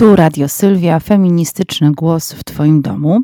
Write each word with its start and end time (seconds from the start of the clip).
Tu 0.00 0.16
Radio 0.16 0.48
Sylwia, 0.48 1.00
feministyczny 1.00 1.92
głos 1.92 2.32
w 2.32 2.44
Twoim 2.44 2.82
domu. 2.82 3.22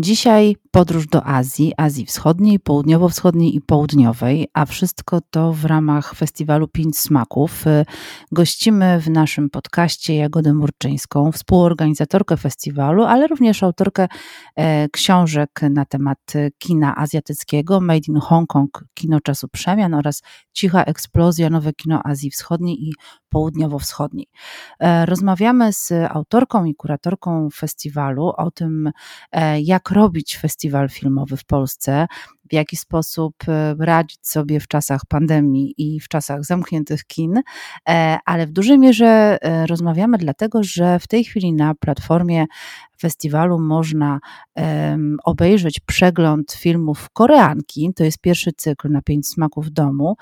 Dzisiaj 0.00 0.56
podróż 0.70 1.06
do 1.06 1.26
Azji, 1.26 1.72
Azji 1.76 2.06
Wschodniej, 2.06 2.60
Południowo-Wschodniej 2.60 3.56
i 3.56 3.60
Południowej, 3.60 4.48
a 4.54 4.66
wszystko 4.66 5.20
to 5.30 5.52
w 5.52 5.64
ramach 5.64 6.14
festiwalu 6.14 6.68
Pięć 6.68 6.98
Smaków. 6.98 7.64
Gościmy 8.32 9.00
w 9.00 9.10
naszym 9.10 9.50
podcaście 9.50 10.16
Jagodę 10.16 10.54
Murczyńską, 10.54 11.32
współorganizatorkę 11.32 12.36
festiwalu, 12.36 13.04
ale 13.04 13.26
również 13.26 13.62
autorkę 13.62 14.08
e, 14.56 14.88
książek 14.88 15.60
na 15.70 15.84
temat 15.84 16.32
kina 16.58 16.96
azjatyckiego, 16.96 17.80
Made 17.80 18.06
in 18.08 18.16
Hong 18.20 18.48
Kong, 18.48 18.84
Kino 18.94 19.20
Czasu 19.20 19.48
Przemian 19.48 19.94
oraz 19.94 20.22
Cicha 20.52 20.84
Eksplozja, 20.84 21.50
Nowe 21.50 21.72
Kino 21.72 22.00
Azji 22.04 22.30
Wschodniej 22.30 22.88
i 22.88 22.92
Południowo-Wschodniej. 23.28 24.26
E, 24.80 25.06
rozmawiamy 25.06 25.72
z 25.72 25.92
autorką 26.10 26.64
i 26.64 26.74
kuratorką 26.74 27.48
festiwalu 27.54 28.28
o 28.36 28.50
tym, 28.50 28.90
e, 29.32 29.60
robić 29.90 30.36
festiwal 30.36 30.88
filmowy 30.88 31.36
w 31.36 31.44
Polsce, 31.44 32.06
w 32.50 32.52
jaki 32.52 32.76
sposób 32.76 33.34
e, 33.48 33.74
radzić 33.78 34.28
sobie 34.28 34.60
w 34.60 34.68
czasach 34.68 35.00
pandemii 35.08 35.74
i 35.78 36.00
w 36.00 36.08
czasach 36.08 36.44
zamkniętych 36.44 37.04
kin, 37.04 37.40
ale 38.24 38.46
w 38.46 38.52
dużej 38.52 38.78
mierze 38.78 39.38
rozmawiamy 39.68 40.18
dlatego, 40.18 40.62
że 40.62 40.98
w 40.98 41.06
tej 41.06 41.24
chwili 41.24 41.52
na 41.52 41.74
platformie 41.74 42.46
festiwalu 43.00 43.58
można 43.58 44.20
obejrzeć 45.24 45.80
przegląd 45.80 46.52
filmów 46.52 47.10
koreanki. 47.12 47.90
To 47.96 48.04
jest 48.04 48.18
pierwszy 48.18 48.52
cykl 48.52 48.90
na 48.90 49.02
pięć 49.02 49.28
smaków 49.28 49.72
domu. 49.72 50.16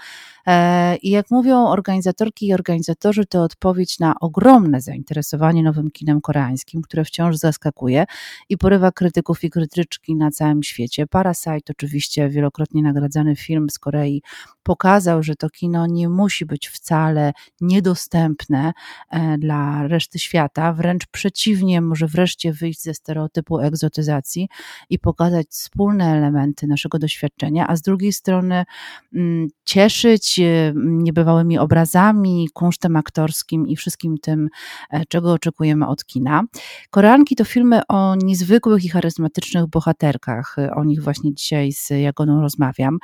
E, 0.47 0.97
I 0.97 1.11
jak 1.11 1.31
mówią 1.31 1.67
organizatorki 1.67 2.47
i 2.47 2.55
organizatorzy, 2.55 3.27
to 3.27 3.43
odpowiedź 3.43 3.99
na 3.99 4.15
ogromne 4.21 4.81
zainteresowanie 4.81 5.63
nowym 5.63 5.91
kinem 5.91 6.21
koreańskim, 6.21 6.83
które 6.83 7.05
wciąż 7.05 7.37
zaskakuje 7.37 8.05
i 8.49 8.59
porywa 8.59 8.93
krytyków 8.93 9.45
i 9.45 9.51
krytyczki 9.51 10.17
na 10.17 10.31
całym 10.31 10.63
świecie. 10.63 11.07
Parasite, 11.07 11.71
oczywiście 11.71 12.29
wielokrotnie 12.29 12.83
nagradzany 12.83 13.37
film 13.37 13.71
z 13.71 13.79
Korei, 13.79 14.23
pokazał, 14.63 15.23
że 15.23 15.37
to 15.37 15.51
kino 15.51 15.87
nie 15.87 16.09
musi 16.09 16.47
być 16.47 16.69
wcale 16.69 17.33
niedostępne 17.61 18.73
e, 19.11 19.39
dla 19.39 19.89
reszty 19.89 20.19
świata, 20.19 20.73
wręcz 20.73 21.07
przeciwnie, 21.07 21.81
może 21.81 22.07
wreszcie 22.07 22.53
wyjść 22.53 22.66
ze 22.75 22.95
stereotypu 22.95 23.59
egzotyzacji 23.59 24.49
i 24.91 24.99
pokazać 24.99 25.47
wspólne 25.47 26.17
elementy 26.17 26.67
naszego 26.67 26.99
doświadczenia, 26.99 27.67
a 27.69 27.77
z 27.77 27.83
drugiej 27.83 28.13
strony 28.13 28.65
mm, 29.15 29.49
cieszyć 29.65 30.39
e, 30.39 30.73
niebywałymi 30.77 31.59
obrazami, 31.59 32.49
kunsztem 32.55 32.97
aktorskim 32.97 33.69
i 33.69 33.77
wszystkim 33.77 34.19
tym, 34.19 34.49
e, 34.91 35.05
czego 35.09 35.33
oczekujemy 35.33 35.87
od 35.87 36.05
kina. 36.05 36.43
Koreanki 36.91 37.37
to 37.37 37.45
filmy 37.45 37.81
o 37.89 38.15
niezwykłych 38.15 38.85
i 38.85 38.89
charyzmatycznych 38.89 39.67
bohaterkach. 39.67 40.57
O 40.77 40.85
nich 40.85 41.03
właśnie 41.03 41.35
dzisiaj 41.35 41.73
z 41.73 41.91
Jagoną 41.91 42.41
rozmawiam. 42.41 42.99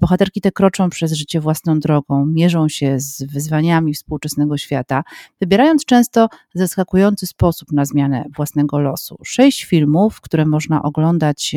Bohaterki 0.00 0.40
te 0.40 0.52
kroczą 0.52 0.90
przez 0.90 1.12
życie 1.12 1.40
własną 1.40 1.80
drogą, 1.80 2.26
mierzą 2.26 2.68
się 2.68 3.00
z 3.00 3.22
wyzwaniami 3.22 3.94
współczesnego 3.94 4.58
świata, 4.58 5.04
wybierając 5.40 5.84
często 5.84 6.28
zaskakujący 6.54 7.26
sposób 7.26 7.72
na 7.72 7.84
zmianę 7.84 8.24
własnego 8.36 8.78
losu. 8.78 8.91
Sześć 9.24 9.64
filmów, 9.64 10.20
które 10.20 10.46
można 10.46 10.82
oglądać 10.82 11.54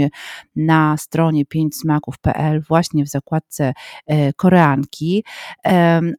na 0.55 0.97
stronie 0.97 1.45
pięćsmaków.pl 1.45 2.61
właśnie 2.61 3.05
w 3.05 3.09
zakładce 3.09 3.73
e, 4.07 4.33
Koreanki. 4.33 5.23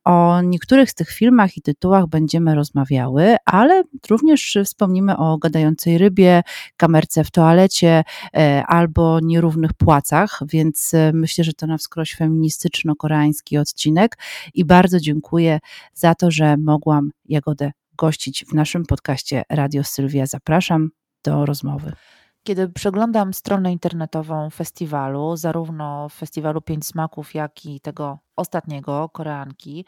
O 0.04 0.40
niektórych 0.42 0.90
z 0.90 0.94
tych 0.94 1.10
filmach 1.10 1.56
i 1.56 1.62
tytułach 1.62 2.06
będziemy 2.06 2.54
rozmawiały, 2.54 3.36
ale 3.44 3.82
również 4.10 4.58
wspomnimy 4.64 5.16
o 5.16 5.38
gadającej 5.38 5.98
rybie, 5.98 6.42
kamerce 6.76 7.24
w 7.24 7.30
toalecie 7.30 8.04
e, 8.34 8.62
albo 8.66 9.20
nierównych 9.20 9.72
płacach, 9.72 10.40
więc 10.48 10.94
e, 10.94 11.12
myślę, 11.14 11.44
że 11.44 11.52
to 11.52 11.66
na 11.66 11.78
wskroś 11.78 12.14
feministyczno 12.14 12.96
koreański 12.96 13.58
odcinek 13.58 14.18
i 14.54 14.64
bardzo 14.64 15.00
dziękuję 15.00 15.58
za 15.94 16.14
to, 16.14 16.30
że 16.30 16.56
mogłam 16.56 17.10
Jagodę 17.24 17.72
gościć 17.96 18.44
w 18.48 18.54
naszym 18.54 18.86
podcaście 18.86 19.42
Radio 19.50 19.84
Sylwia. 19.84 20.26
Zapraszam 20.26 20.90
do 21.26 21.46
rozmowy. 21.46 21.92
Kiedy 22.42 22.68
przeglądam 22.68 23.34
stronę 23.34 23.72
internetową 23.72 24.50
festiwalu, 24.50 25.36
zarówno 25.36 26.08
festiwalu 26.08 26.60
Pięć 26.60 26.86
Smaków, 26.86 27.34
jak 27.34 27.66
i 27.66 27.80
tego 27.80 28.18
ostatniego, 28.36 29.08
Koreanki, 29.08 29.84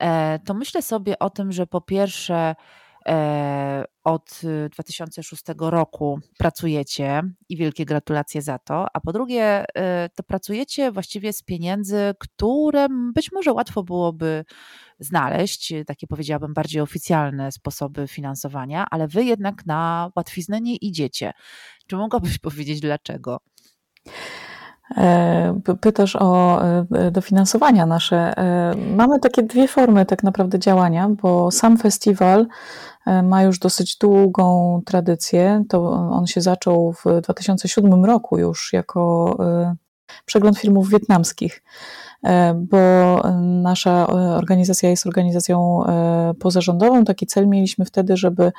e, 0.00 0.38
to 0.38 0.54
myślę 0.54 0.82
sobie 0.82 1.18
o 1.18 1.30
tym, 1.30 1.52
że 1.52 1.66
po 1.66 1.80
pierwsze, 1.80 2.54
od 4.04 4.40
2006 4.72 5.42
roku 5.58 6.20
pracujecie 6.38 7.22
i 7.48 7.56
wielkie 7.56 7.84
gratulacje 7.84 8.42
za 8.42 8.58
to. 8.58 8.86
A 8.92 9.00
po 9.00 9.12
drugie, 9.12 9.64
e, 9.74 10.08
to 10.08 10.22
pracujecie 10.22 10.92
właściwie 10.92 11.32
z 11.32 11.42
pieniędzy, 11.42 12.14
które 12.18 12.86
być 13.14 13.32
może 13.32 13.52
łatwo 13.52 13.82
byłoby 13.82 14.44
znaleźć, 14.98 15.72
takie 15.86 16.06
powiedziałabym 16.06 16.54
bardziej 16.54 16.82
oficjalne 16.82 17.52
sposoby 17.52 18.08
finansowania, 18.08 18.86
ale 18.90 19.08
wy 19.08 19.24
jednak 19.24 19.66
na 19.66 20.10
łatwiznę 20.16 20.60
nie 20.60 20.76
idziecie. 20.76 21.32
Czy 21.86 21.96
mogłabyś 21.96 22.38
powiedzieć 22.48 22.80
dlaczego? 22.80 23.40
E, 24.96 25.60
pytasz 25.80 26.16
o 26.16 26.60
dofinansowania 27.12 27.86
nasze. 27.86 28.34
Mamy 28.96 29.20
takie 29.20 29.42
dwie 29.42 29.68
formy 29.68 30.06
tak 30.06 30.22
naprawdę 30.22 30.58
działania, 30.58 31.08
bo 31.08 31.50
sam 31.50 31.78
festiwal 31.78 32.46
E, 33.08 33.22
ma 33.22 33.42
już 33.42 33.58
dosyć 33.58 33.96
długą 33.96 34.80
tradycję. 34.86 35.64
To 35.68 35.90
on 35.92 36.26
się 36.26 36.40
zaczął 36.40 36.92
w 36.92 37.20
2007 37.22 38.04
roku 38.04 38.38
już 38.38 38.72
jako 38.72 39.36
e, 39.40 39.76
przegląd 40.24 40.58
filmów 40.58 40.90
wietnamskich, 40.90 41.62
e, 41.62 42.07
bo 42.54 43.22
nasza 43.40 44.06
organizacja 44.36 44.90
jest 44.90 45.06
organizacją 45.06 45.84
pozarządową. 46.38 47.04
Taki 47.04 47.26
cel 47.26 47.48
mieliśmy 47.48 47.84
wtedy, 47.84 48.16
żeby 48.16 48.52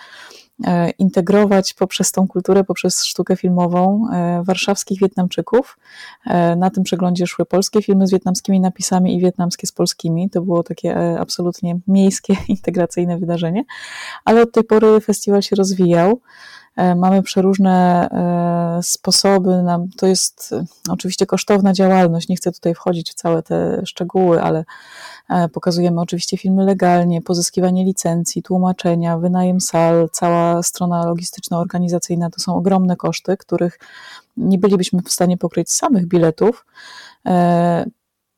E, 0.68 0.90
integrować 0.90 1.74
poprzez 1.74 2.12
tą 2.12 2.28
kulturę, 2.28 2.64
poprzez 2.64 3.04
sztukę 3.04 3.36
filmową 3.36 4.08
e, 4.14 4.44
warszawskich 4.44 5.00
Wietnamczyków. 5.00 5.78
E, 6.26 6.56
na 6.56 6.70
tym 6.70 6.84
przeglądzie 6.84 7.28
szły 7.28 7.46
polskie 7.46 7.82
filmy 7.82 8.08
z 8.08 8.12
wietnamskimi 8.12 8.60
napisami 8.60 9.16
i 9.16 9.20
wietnamskie 9.20 9.68
z 9.68 9.72
polskimi. 9.72 10.30
To 10.30 10.42
było 10.42 10.64
takie 10.64 11.20
absolutnie 11.20 11.80
miejskie, 11.88 12.36
integracyjne 12.48 13.18
wydarzenie, 13.18 13.64
ale 14.26 14.42
od 14.42 14.52
tej 14.52 14.64
pory 14.64 15.02
festiwal 15.02 15.42
się 15.42 15.56
rozwijał. 15.56 16.22
Mamy 16.96 17.24
przeróżne 17.24 18.10
sposoby, 18.82 19.64
to 19.98 20.08
jest 20.08 20.56
oczywiście 20.90 21.26
kosztowna 21.26 21.74
działalność, 21.74 22.30
nie 22.30 22.36
chcę 22.36 22.52
tutaj 22.52 22.76
wchodzić 22.76 23.12
w 23.12 23.14
całe 23.14 23.44
te 23.44 23.82
szczegóły, 23.86 24.42
ale 24.42 24.66
E, 25.30 25.50
pokazujemy 25.50 26.02
oczywiście 26.02 26.38
filmy 26.38 26.66
legalnie, 26.66 27.22
pozyskiwanie 27.22 27.86
licencji, 27.86 28.44
tłumaczenia, 28.44 29.18
wynajem 29.18 29.62
sal, 29.62 30.10
cała 30.12 30.64
strona 30.64 31.06
logistyczna, 31.06 31.60
organizacyjna 31.60 32.30
to 32.30 32.40
są 32.40 32.56
ogromne 32.56 32.96
koszty, 32.96 33.38
których 33.38 33.80
nie 34.38 34.58
bylibyśmy 34.58 35.02
w 35.02 35.12
stanie 35.12 35.38
pokryć 35.38 35.72
z 35.72 35.76
samych 35.76 36.08
biletów. 36.08 36.66
E, 37.26 37.86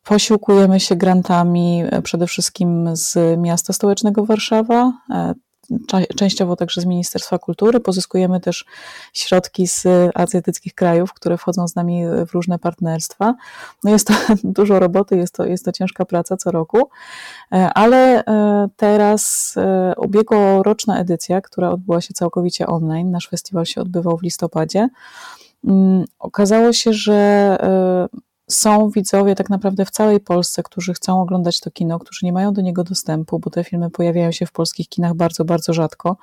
posiłkujemy 0.04 0.80
się 0.80 0.96
grantami 0.96 1.84
e, 1.92 2.02
przede 2.02 2.28
wszystkim 2.28 2.90
z 2.96 3.40
miasta 3.40 3.74
stołecznego 3.74 4.26
Warszawa, 4.26 4.94
częściowo 6.18 6.56
także 6.56 6.82
z 6.82 6.86
Ministerstwa 6.86 7.40
Kultury. 7.40 7.80
Pozyskujemy 7.80 8.40
też 8.40 8.66
środki 9.14 9.68
z 9.68 9.88
azjatyckich 10.16 10.76
krajów, 10.76 11.14
które 11.14 11.38
wchodzą 11.38 11.68
z 11.68 11.76
nami 11.76 12.04
w 12.28 12.34
różne 12.34 12.60
partnerstwa. 12.60 13.36
No 13.84 13.92
jest 13.92 14.08
to 14.08 14.14
dużo 14.44 14.80
roboty, 14.80 15.18
jest 15.18 15.34
to, 15.34 15.46
jest 15.46 15.66
to 15.66 15.72
ciężka 15.72 16.06
praca 16.06 16.38
co 16.38 16.52
roku, 16.52 16.90
e, 17.52 17.74
ale 17.74 18.26
e, 18.26 18.68
teraz 18.76 19.54
e, 19.58 19.94
ubiegłoroczna 19.98 21.00
edycja, 21.00 21.42
która 21.42 21.70
odbyła 21.70 22.02
się 22.02 22.14
całkowicie 22.14 22.68
online, 22.68 23.12
nasz 23.12 23.28
festiwal 23.30 23.66
się 23.66 23.82
odbywał 23.82 24.18
w 24.18 24.24
listopadzie, 24.24 24.90
mm, 25.68 26.06
okazało 26.20 26.74
się, 26.74 26.94
że 26.94 27.58
są 28.52 28.90
widzowie 28.90 29.36
tak 29.36 29.50
naprawdę 29.50 29.86
w 29.86 29.92
całej 29.92 30.20
Polsce, 30.20 30.64
którzy 30.64 30.94
chcą 30.94 31.22
oglądać 31.22 31.60
to 31.60 31.72
kino, 31.72 32.00
którzy 32.00 32.26
nie 32.26 32.34
mają 32.34 32.54
do 32.54 32.62
niego 32.62 32.84
dostępu, 32.84 33.40
bo 33.40 33.50
te 33.50 33.64
filmy 33.64 33.90
pojawiają 33.90 34.32
się 34.32 34.46
w 34.46 34.52
polskich 34.52 34.90
kinach 34.90 35.14
bardzo, 35.14 35.46
bardzo 35.46 35.74
rzadko. 35.74 36.18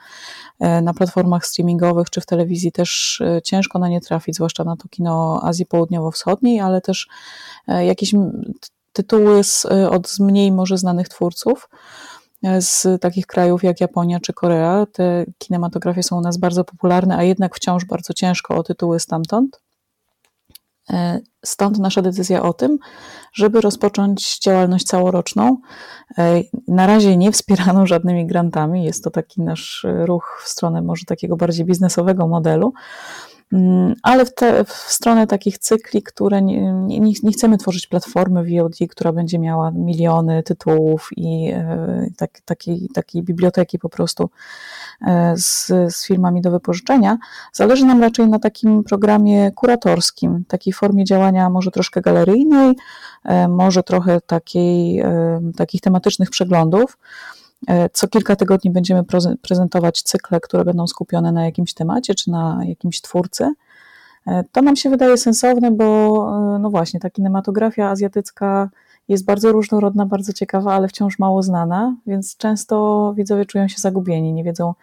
E, 0.61 0.83
na 0.83 0.95
platformach 0.95 1.47
streamingowych 1.47 2.11
czy 2.11 2.21
w 2.21 2.27
telewizji 2.27 2.73
też 2.73 3.21
e, 3.21 3.43
ciężko 3.43 3.79
na 3.79 3.89
nie 3.89 4.01
trafić, 4.01 4.35
zwłaszcza 4.35 4.65
na 4.65 4.77
to 4.77 4.89
kino 4.89 5.41
Azji 5.43 5.67
Południowo-Wschodniej, 5.67 6.61
ale 6.61 6.81
też 6.81 7.09
e, 7.69 7.87
jakieś 7.87 8.15
tytuły 8.93 9.45
z, 9.45 9.67
od 9.91 10.19
mniej 10.21 10.53
może 10.53 10.79
znanych 10.79 11.09
twórców 11.09 11.69
z 12.61 13.03
takich 13.03 13.27
krajów 13.27 13.65
jak 13.65 13.81
Japonia 13.81 14.21
czy 14.21 14.33
Korea. 14.33 14.87
Te 14.93 15.25
kinematografie 15.39 16.03
są 16.03 16.19
u 16.19 16.21
nas 16.21 16.37
bardzo 16.37 16.65
popularne, 16.65 17.17
a 17.17 17.23
jednak 17.23 17.57
wciąż 17.57 17.85
bardzo 17.85 18.15
ciężko 18.15 18.57
o 18.57 18.63
tytuły 18.63 19.01
stamtąd. 19.01 19.61
E, 20.91 21.21
stąd 21.45 21.79
nasza 21.79 22.03
decyzja 22.03 22.43
o 22.43 22.53
tym, 22.53 22.79
żeby 23.33 23.61
rozpocząć 23.61 24.39
działalność 24.39 24.87
całoroczną. 24.87 25.57
E, 26.19 26.43
na 26.69 26.87
razie 26.87 27.17
nie 27.17 27.33
wspierano 27.33 27.87
żadnymi 27.95 28.27
grantami, 28.27 28.85
jest 28.85 29.05
to 29.05 29.11
taki 29.11 29.43
nasz 29.43 29.87
ruch 30.05 30.43
w 30.45 30.49
stronę 30.49 30.83
może 30.83 31.05
takiego 31.05 31.37
bardziej 31.37 31.67
biznesowego 31.67 32.29
modelu, 32.29 32.73
ale 34.03 34.25
w, 34.25 34.35
te, 34.35 34.65
w 34.65 34.73
stronę 34.73 35.27
takich 35.27 35.59
cykli, 35.59 36.03
które 36.03 36.43
nie, 36.43 36.73
nie, 36.73 37.01
nie, 37.01 37.33
chcemy 37.33 37.59
tworzyć 37.59 37.87
platformy 37.87 38.45
VOD, 38.45 38.77
która 38.91 39.13
będzie 39.13 39.39
miała 39.39 39.71
miliony 39.71 40.43
tytułów 40.43 41.09
i 41.17 41.51
e, 41.55 42.07
tak, 42.17 42.41
takiej, 42.41 42.89
takiej 42.95 43.23
biblioteki 43.23 43.79
po 43.79 43.89
prostu 43.89 44.31
E, 45.07 45.37
z, 45.37 45.67
z 45.89 46.07
firmami 46.07 46.41
do 46.41 46.51
wypożyczenia. 46.51 47.19
Zależy 47.53 47.85
nam 47.85 48.01
raczej 48.01 48.29
na 48.29 48.39
takim 48.39 48.85
programie 48.85 49.53
kuratorskim, 49.53 50.45
takiej 50.49 50.73
formie 50.73 51.05
działania 51.05 51.51
może 51.51 51.71
troszkę 51.71 52.01
galeryjnej, 52.01 52.77
e, 53.25 53.49
może 53.49 53.83
trochę 53.83 54.21
takiej, 54.21 55.03
takich 55.57 55.81
tematycznych 55.81 56.31
przeglądów. 56.31 56.99
Co 57.93 58.09
kilka 58.09 58.37
tygodni 58.37 58.71
będziemy 58.71 59.05
prezentować 59.43 60.03
cykle, 60.03 60.41
które 60.41 60.65
będą 60.65 60.87
skupione 60.87 61.33
na 61.33 61.45
jakimś 61.45 61.75
temacie 61.75 62.15
czy 62.15 62.31
na 62.31 62.61
jakimś 62.65 63.01
twórcy. 63.01 63.53
To 64.53 64.63
nam 64.63 64.77
się 64.77 64.91
wydaje 64.91 65.17
sensowne, 65.17 65.71
bo 65.71 65.89
no 66.61 66.71
właśnie, 66.71 67.01
ta 67.01 67.11
kinematografia 67.11 67.91
azjatycka 67.91 68.71
jest 69.09 69.25
bardzo 69.25 69.53
różnorodna, 69.53 70.07
bardzo 70.07 70.33
ciekawa, 70.33 70.75
ale 70.75 70.89
wciąż 70.89 71.19
mało 71.19 71.43
znana, 71.43 71.97
więc 72.07 72.37
często 72.37 73.13
widzowie 73.17 73.47
czują 73.47 73.69
się 73.69 73.79
zagubieni, 73.79 74.33
nie 74.33 74.45
wiedzą, 74.45 74.75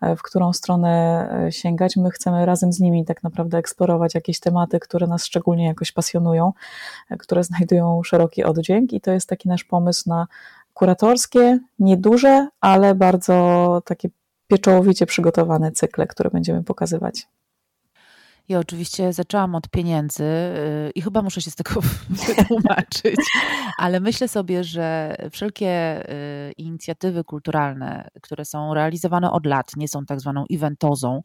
e, 0.00 0.16
w 0.16 0.22
którą 0.22 0.52
stronę 0.52 1.28
e, 1.46 1.52
sięgać. 1.52 1.96
My 1.96 2.10
chcemy 2.10 2.46
razem 2.46 2.72
z 2.72 2.80
nimi 2.80 3.04
tak 3.04 3.22
naprawdę 3.22 3.58
eksplorować 3.58 4.14
jakieś 4.14 4.40
tematy, 4.40 4.80
które 4.80 5.06
nas 5.06 5.24
szczególnie 5.24 5.66
jakoś 5.66 5.92
pasjonują, 5.92 6.52
e, 7.10 7.16
które 7.16 7.44
znajdują 7.50 8.02
szeroki 8.02 8.44
oddźwięk, 8.44 8.92
i 8.92 9.00
to 9.00 9.10
jest 9.10 9.28
taki 9.28 9.48
nasz 9.48 9.64
pomysł 9.64 10.08
na 10.08 10.26
kuratorskie, 10.78 11.58
nieduże, 11.78 12.48
ale 12.60 12.94
bardzo 12.94 13.82
takie 13.84 14.08
pieczołowicie 14.46 15.06
przygotowane 15.06 15.72
cykle, 15.72 16.06
które 16.06 16.30
będziemy 16.30 16.64
pokazywać. 16.64 17.28
Ja 18.48 18.58
oczywiście 18.58 19.12
zaczęłam 19.12 19.54
od 19.54 19.68
pieniędzy 19.68 20.24
y, 20.24 20.90
i 20.94 21.02
chyba 21.02 21.22
muszę 21.22 21.42
się 21.42 21.50
z 21.50 21.54
tego 21.54 21.80
wytłumaczyć, 22.26 23.16
ale 23.78 24.00
myślę 24.00 24.28
sobie, 24.28 24.64
że 24.64 25.16
wszelkie 25.30 26.02
y, 26.48 26.52
inicjatywy 26.52 27.24
kulturalne, 27.24 28.08
które 28.22 28.44
są 28.44 28.74
realizowane 28.74 29.30
od 29.30 29.46
lat, 29.46 29.76
nie 29.76 29.88
są 29.88 30.06
tak 30.06 30.20
zwaną 30.20 30.44
eventozą, 30.52 31.20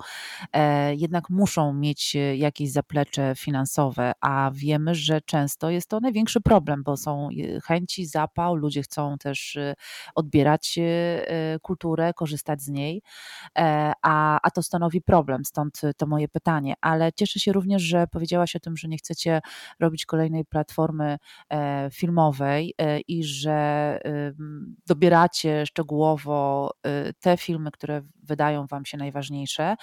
e, 0.54 0.96
jednak 0.96 1.30
muszą 1.30 1.74
mieć 1.74 2.16
y, 2.16 2.38
jakieś 2.38 2.72
zaplecze 2.72 3.34
finansowe, 3.38 4.12
a 4.22 4.52
wiemy, 4.54 4.96
że 4.96 5.22
często 5.22 5.70
jest 5.70 5.90
to 5.90 6.00
największy 6.00 6.42
problem, 6.42 6.84
bo 6.84 6.98
są 6.98 7.30
chęci, 7.64 8.06
zapał, 8.06 8.56
ludzie 8.56 8.82
chcą 8.82 9.18
też 9.18 9.58
odbierać 10.16 10.80
kulturę, 11.62 12.14
korzystać 12.14 12.62
z 12.62 12.68
niej, 12.68 13.02
e, 13.58 13.94
a, 14.02 14.40
a 14.44 14.52
to 14.52 14.64
stanowi 14.64 15.02
problem, 15.02 15.46
stąd 15.46 15.82
to 15.98 16.06
moje 16.08 16.28
pytanie, 16.28 16.74
ale 16.82 17.13
cieszę 17.16 17.40
się 17.40 17.54
również, 17.54 17.82
że 17.82 18.08
powiedziałaś 18.08 18.56
o 18.56 18.60
tym, 18.60 18.78
że 18.78 18.88
nie 18.88 18.98
chcecie 18.98 19.42
robić 19.80 20.06
kolejnej 20.06 20.46
platformy 20.46 21.18
e, 21.50 21.90
filmowej 21.92 22.74
e, 22.78 23.00
i 23.00 23.24
że 23.24 24.00
dobieracie 24.88 25.66
szczegółowo 25.66 26.72
e, 26.84 27.14
te 27.14 27.38
filmy, 27.38 27.72
które 27.72 28.02
wydają 28.24 28.68
Wam 28.68 28.86
się 28.86 28.98
najważniejsze. 28.98 29.76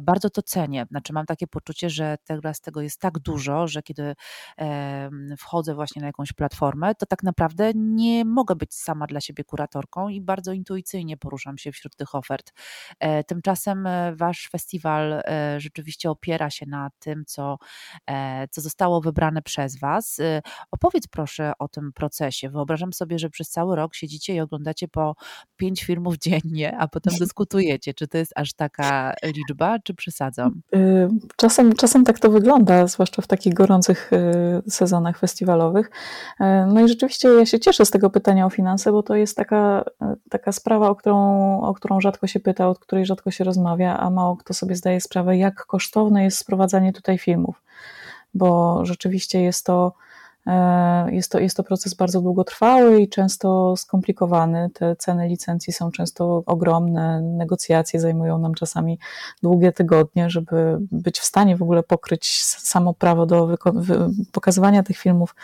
Bardzo 0.00 0.30
to 0.30 0.42
cenię. 0.42 0.86
Znaczy, 0.90 1.12
mam 1.12 1.26
takie 1.26 1.46
poczucie, 1.46 1.90
że 1.90 2.16
teraz 2.24 2.60
tego 2.60 2.80
jest 2.80 3.00
tak 3.00 3.18
dużo, 3.18 3.68
że 3.68 3.82
kiedy 3.82 4.14
wchodzę 5.38 5.74
właśnie 5.74 6.00
na 6.00 6.06
jakąś 6.06 6.32
platformę, 6.32 6.94
to 6.94 7.06
tak 7.06 7.22
naprawdę 7.22 7.72
nie 7.74 8.24
mogę 8.24 8.56
być 8.56 8.74
sama 8.74 9.06
dla 9.06 9.20
siebie 9.20 9.44
kuratorką 9.44 10.08
i 10.08 10.20
bardzo 10.20 10.52
intuicyjnie 10.52 11.16
poruszam 11.16 11.58
się 11.58 11.72
wśród 11.72 11.96
tych 11.96 12.14
ofert. 12.14 12.52
Tymczasem 13.26 13.88
Wasz 14.16 14.48
festiwal 14.52 15.22
rzeczywiście 15.58 16.10
opiera 16.10 16.50
się 16.50 16.66
na 16.66 16.90
tym, 16.98 17.24
co, 17.26 17.58
e, 18.06 18.48
co 18.48 18.60
zostało 18.60 19.00
wybrane 19.00 19.42
przez 19.42 19.78
Was. 19.78 20.20
Opowiedz 20.70 21.06
proszę 21.06 21.52
o 21.58 21.68
tym 21.68 21.92
procesie. 21.92 22.50
Wyobrażam 22.50 22.92
sobie, 22.92 23.18
że 23.18 23.30
przez 23.30 23.50
cały 23.50 23.76
rok 23.76 23.94
siedzicie 23.94 24.34
i 24.34 24.40
oglądacie 24.40 24.88
po 24.88 25.14
pięć 25.56 25.84
filmów 25.84 26.18
dziennie, 26.18 26.76
a 26.78 26.88
potem 26.88 27.14
dyskutujecie. 27.18 27.73
Czy 27.78 28.08
to 28.08 28.18
jest 28.18 28.32
aż 28.36 28.52
taka 28.52 29.14
liczba, 29.24 29.78
czy 29.78 29.94
przesadzam? 29.94 30.60
Y, 30.74 31.08
czasem, 31.36 31.72
czasem 31.72 32.04
tak 32.04 32.18
to 32.18 32.30
wygląda, 32.30 32.86
zwłaszcza 32.86 33.22
w 33.22 33.26
takich 33.26 33.54
gorących 33.54 34.10
y, 34.66 34.70
sezonach 34.70 35.18
festiwalowych. 35.18 35.90
E, 36.40 36.66
no 36.66 36.80
i 36.80 36.88
rzeczywiście 36.88 37.28
ja 37.28 37.46
się 37.46 37.60
cieszę 37.60 37.84
z 37.84 37.90
tego 37.90 38.10
pytania 38.10 38.46
o 38.46 38.50
finanse, 38.50 38.92
bo 38.92 39.02
to 39.02 39.14
jest 39.14 39.36
taka, 39.36 39.84
taka 40.30 40.52
sprawa, 40.52 40.88
o 40.88 40.94
którą, 40.94 41.60
o 41.60 41.74
którą 41.74 42.00
rzadko 42.00 42.26
się 42.26 42.40
pyta, 42.40 42.68
od 42.68 42.78
której 42.78 43.06
rzadko 43.06 43.30
się 43.30 43.44
rozmawia, 43.44 43.98
a 43.98 44.10
mało 44.10 44.36
kto 44.36 44.54
sobie 44.54 44.76
zdaje 44.76 45.00
sprawę, 45.00 45.36
jak 45.36 45.66
kosztowne 45.66 46.24
jest 46.24 46.38
sprowadzanie 46.38 46.92
tutaj 46.92 47.18
filmów, 47.18 47.62
bo 48.34 48.80
rzeczywiście 48.84 49.42
jest 49.42 49.66
to, 49.66 49.92
jest 51.10 51.32
to, 51.32 51.38
jest 51.38 51.56
to 51.56 51.62
proces 51.62 51.94
bardzo 51.94 52.20
długotrwały 52.20 53.00
i 53.00 53.08
często 53.08 53.76
skomplikowany. 53.76 54.70
Te 54.74 54.96
ceny 54.96 55.28
licencji 55.28 55.72
są 55.72 55.90
często 55.90 56.42
ogromne, 56.46 57.20
negocjacje 57.20 58.00
zajmują 58.00 58.38
nam 58.38 58.54
czasami 58.54 58.98
długie 59.42 59.72
tygodnie, 59.72 60.30
żeby 60.30 60.78
być 60.80 61.20
w 61.20 61.24
stanie 61.24 61.56
w 61.56 61.62
ogóle 61.62 61.82
pokryć 61.82 62.42
samo 62.44 62.94
prawo 62.94 63.26
do 63.26 63.56
pokazywania 64.32 64.82
tych 64.82 64.96
filmów. 64.96 65.34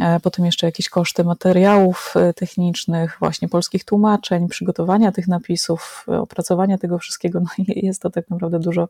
E, 0.00 0.20
potem 0.20 0.44
jeszcze 0.44 0.66
jakieś 0.66 0.88
koszty 0.88 1.24
materiałów 1.24 2.14
e, 2.16 2.32
technicznych, 2.32 3.16
właśnie 3.20 3.48
polskich 3.48 3.84
tłumaczeń, 3.84 4.48
przygotowania 4.48 5.12
tych 5.12 5.28
napisów, 5.28 6.06
opracowania 6.06 6.78
tego 6.78 6.98
wszystkiego. 6.98 7.40
No 7.40 7.64
jest 7.68 8.02
to 8.02 8.10
tak 8.10 8.30
naprawdę 8.30 8.58
dużo 8.58 8.88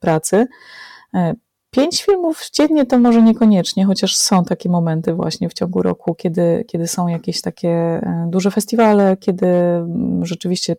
pracy. 0.00 0.46
Pięć 1.70 2.04
filmów 2.04 2.50
dziennie 2.52 2.86
to 2.86 2.98
może 2.98 3.22
niekoniecznie, 3.22 3.84
chociaż 3.84 4.16
są 4.16 4.44
takie 4.44 4.68
momenty 4.68 5.14
właśnie 5.14 5.48
w 5.48 5.54
ciągu 5.54 5.82
roku, 5.82 6.14
kiedy, 6.14 6.64
kiedy 6.68 6.88
są 6.88 7.08
jakieś 7.08 7.40
takie 7.40 7.68
e, 7.68 8.26
duże 8.28 8.50
festiwale, 8.50 9.16
kiedy 9.16 9.46
mm, 9.46 10.26
rzeczywiście 10.26 10.76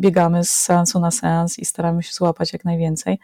biegamy 0.00 0.44
z 0.44 0.50
seansu 0.50 1.00
na 1.00 1.10
seans 1.10 1.58
i 1.58 1.64
staramy 1.64 2.02
się 2.02 2.12
złapać 2.12 2.52
jak 2.52 2.64
najwięcej. 2.64 3.18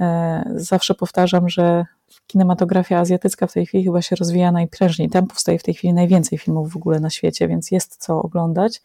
E, 0.00 0.52
zawsze 0.54 0.94
powtarzam, 0.94 1.48
że 1.48 1.84
kinematografia 2.26 2.98
azjatycka 2.98 3.46
w 3.46 3.52
tej 3.52 3.66
chwili 3.66 3.84
chyba 3.84 4.02
się 4.02 4.16
rozwija 4.16 4.52
najprężniej. 4.52 5.10
Tam 5.10 5.26
powstaje 5.26 5.58
w 5.58 5.62
tej 5.62 5.74
chwili 5.74 5.94
najwięcej 5.94 6.38
filmów 6.38 6.72
w 6.72 6.76
ogóle 6.76 7.00
na 7.00 7.10
świecie, 7.10 7.48
więc 7.48 7.70
jest 7.70 7.96
co 7.96 8.22
oglądać. 8.22 8.82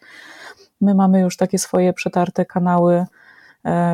My 0.80 0.94
mamy 0.94 1.20
już 1.20 1.36
takie 1.36 1.58
swoje 1.58 1.92
przetarte 1.92 2.44
kanały 2.46 3.06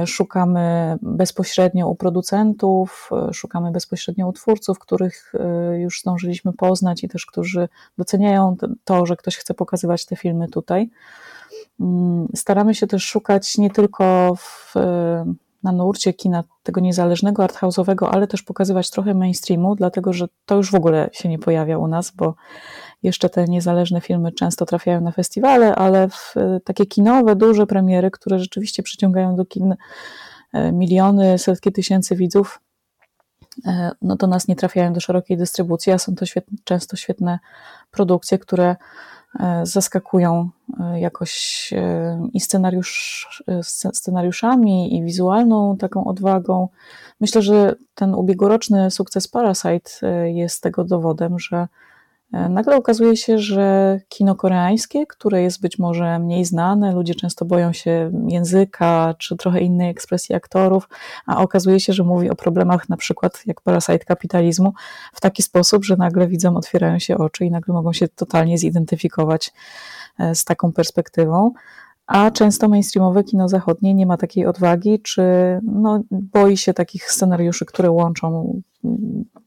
szukamy 0.06 0.96
bezpośrednio 1.02 1.88
u 1.88 1.94
producentów, 1.94 3.10
e, 3.12 3.32
szukamy 3.32 3.70
bezpośrednio 3.70 4.28
u 4.28 4.32
twórców, 4.32 4.78
których 4.78 5.32
e, 5.34 5.78
już 5.78 6.00
zdążyliśmy 6.00 6.52
poznać 6.52 7.04
i 7.04 7.08
też 7.08 7.26
którzy 7.26 7.68
doceniają 7.98 8.56
to, 8.84 9.06
że 9.06 9.16
ktoś 9.16 9.36
chce 9.36 9.54
pokazywać 9.54 10.06
te 10.06 10.16
filmy 10.16 10.48
tutaj. 10.48 10.90
Mm, 11.80 12.28
staramy 12.34 12.74
się 12.74 12.86
też 12.86 13.04
szukać 13.04 13.58
nie 13.58 13.70
tylko 13.70 14.34
w, 14.36 14.74
na 15.64 15.72
nurcie 15.72 16.12
kina 16.12 16.44
tego 16.62 16.80
niezależnego, 16.80 17.44
arthouse'owego, 17.46 18.08
ale 18.12 18.26
też 18.26 18.42
pokazywać 18.42 18.90
trochę 18.90 19.14
mainstreamu, 19.14 19.74
dlatego 19.74 20.12
że 20.12 20.26
to 20.46 20.56
już 20.56 20.70
w 20.70 20.74
ogóle 20.74 21.10
się 21.12 21.28
nie 21.28 21.38
pojawia 21.38 21.78
u 21.78 21.88
nas, 21.88 22.10
bo 22.10 22.34
jeszcze 23.02 23.28
te 23.30 23.44
niezależne 23.44 24.00
filmy 24.00 24.32
często 24.32 24.66
trafiają 24.66 25.00
na 25.00 25.12
festiwale, 25.12 25.74
ale 25.74 26.08
w 26.08 26.34
takie 26.64 26.86
kinowe, 26.86 27.36
duże 27.36 27.66
premiery, 27.66 28.10
które 28.10 28.38
rzeczywiście 28.38 28.82
przyciągają 28.82 29.36
do 29.36 29.44
kin 29.44 29.74
e, 30.52 30.72
miliony, 30.72 31.38
setki 31.38 31.72
tysięcy 31.72 32.16
widzów, 32.16 32.60
e, 33.66 33.90
no 34.02 34.16
do 34.16 34.26
nas 34.26 34.48
nie 34.48 34.56
trafiają 34.56 34.92
do 34.92 35.00
szerokiej 35.00 35.36
dystrybucji, 35.36 35.92
a 35.92 35.98
są 35.98 36.14
to 36.14 36.26
świetne, 36.26 36.58
często 36.64 36.96
świetne 36.96 37.38
produkcje, 37.90 38.38
które 38.38 38.64
e, 38.66 38.76
zaskakują 39.62 40.50
jakoś 40.96 41.70
i 42.32 42.40
scenariusz, 42.40 43.42
scenariuszami, 43.62 44.96
i 44.96 45.02
wizualną 45.02 45.76
taką 45.76 46.04
odwagą. 46.04 46.68
Myślę, 47.20 47.42
że 47.42 47.74
ten 47.94 48.14
ubiegłoroczny 48.14 48.90
sukces 48.90 49.28
Parasite 49.28 49.90
jest 50.30 50.62
tego 50.62 50.84
dowodem, 50.84 51.38
że 51.38 51.56
E, 51.56 51.68
nagle 52.34 52.76
okazuje 52.76 53.16
się, 53.16 53.38
że 53.38 54.00
kino 54.08 54.34
koreańskie, 54.34 55.06
które 55.06 55.42
jest 55.42 55.60
być 55.60 55.78
może 55.78 56.18
mniej 56.18 56.44
znane, 56.44 56.92
ludzie 56.92 57.14
często 57.14 57.44
boją 57.44 57.72
się 57.72 58.10
języka 58.28 59.14
czy 59.18 59.36
trochę 59.36 59.60
innej 59.60 59.90
ekspresji 59.90 60.34
aktorów, 60.34 60.88
a 61.26 61.42
okazuje 61.42 61.80
się, 61.80 61.92
że 61.92 62.04
mówi 62.04 62.30
o 62.30 62.34
problemach 62.34 62.88
na 62.88 62.96
przykład 62.96 63.42
jak 63.46 63.60
Parasite 63.60 63.98
kapitalizmu 63.98 64.72
w 65.12 65.20
taki 65.20 65.42
sposób, 65.42 65.84
że 65.84 65.96
nagle 65.96 66.28
widzom 66.28 66.56
otwierają 66.56 66.98
się 66.98 67.18
oczy 67.18 67.44
i 67.44 67.50
nagle 67.50 67.74
mogą 67.74 67.92
się 67.92 68.08
totalnie 68.08 68.58
zidentyfikować 68.58 69.52
e, 70.18 70.34
z 70.34 70.44
taką 70.44 70.72
perspektywą. 70.72 71.52
a 72.06 72.30
często 72.30 72.68
mainstreamowe 72.68 73.24
kino 73.24 73.48
zachodnie 73.48 73.94
nie 73.94 74.06
ma 74.06 74.16
takiej 74.16 74.46
odwagi, 74.46 75.00
czy 75.00 75.22
no, 75.62 76.02
boi 76.10 76.56
się 76.56 76.74
takich 76.74 77.10
scenariuszy, 77.10 77.66
które 77.66 77.90
łączą 77.90 78.60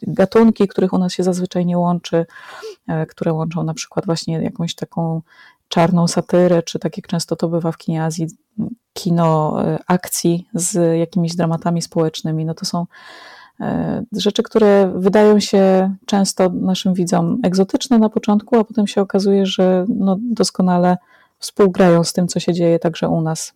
gatunki, 0.01 0.67
których 0.67 0.93
u 0.93 0.97
nas 0.97 1.13
się 1.13 1.23
zazwyczaj 1.23 1.65
nie 1.65 1.77
łączy, 1.77 2.25
e, 2.87 3.05
które 3.05 3.33
łączą 3.33 3.63
na 3.63 3.73
przykład 3.73 4.05
właśnie 4.05 4.41
jakąś 4.41 4.75
taką 4.75 5.21
czarną 5.67 6.07
satyrę, 6.07 6.63
czy 6.63 6.79
tak 6.79 6.97
jak 6.97 7.07
często 7.07 7.35
to 7.35 7.49
bywa 7.49 7.71
w 7.71 7.77
kinie 7.77 8.03
Azji, 8.03 8.27
kino 8.93 9.63
e, 9.63 9.79
akcji 9.87 10.47
z 10.53 10.97
jakimiś 10.99 11.35
dramatami 11.35 11.81
społecznymi. 11.81 12.45
No 12.45 12.53
to 12.53 12.65
są 12.65 12.85
e, 13.59 14.03
rzeczy, 14.11 14.43
które 14.43 14.91
wydają 14.95 15.39
się 15.39 15.95
często 16.05 16.49
naszym 16.49 16.93
widzom 16.93 17.39
egzotyczne 17.43 17.99
na 17.99 18.09
początku, 18.09 18.55
a 18.55 18.63
potem 18.63 18.87
się 18.87 19.01
okazuje, 19.01 19.45
że 19.45 19.85
no 19.89 20.17
doskonale 20.21 20.97
współgrają 21.39 22.03
z 22.03 22.13
tym, 22.13 22.27
co 22.27 22.39
się 22.39 22.53
dzieje 22.53 22.79
także 22.79 23.09
u 23.09 23.21
nas. 23.21 23.53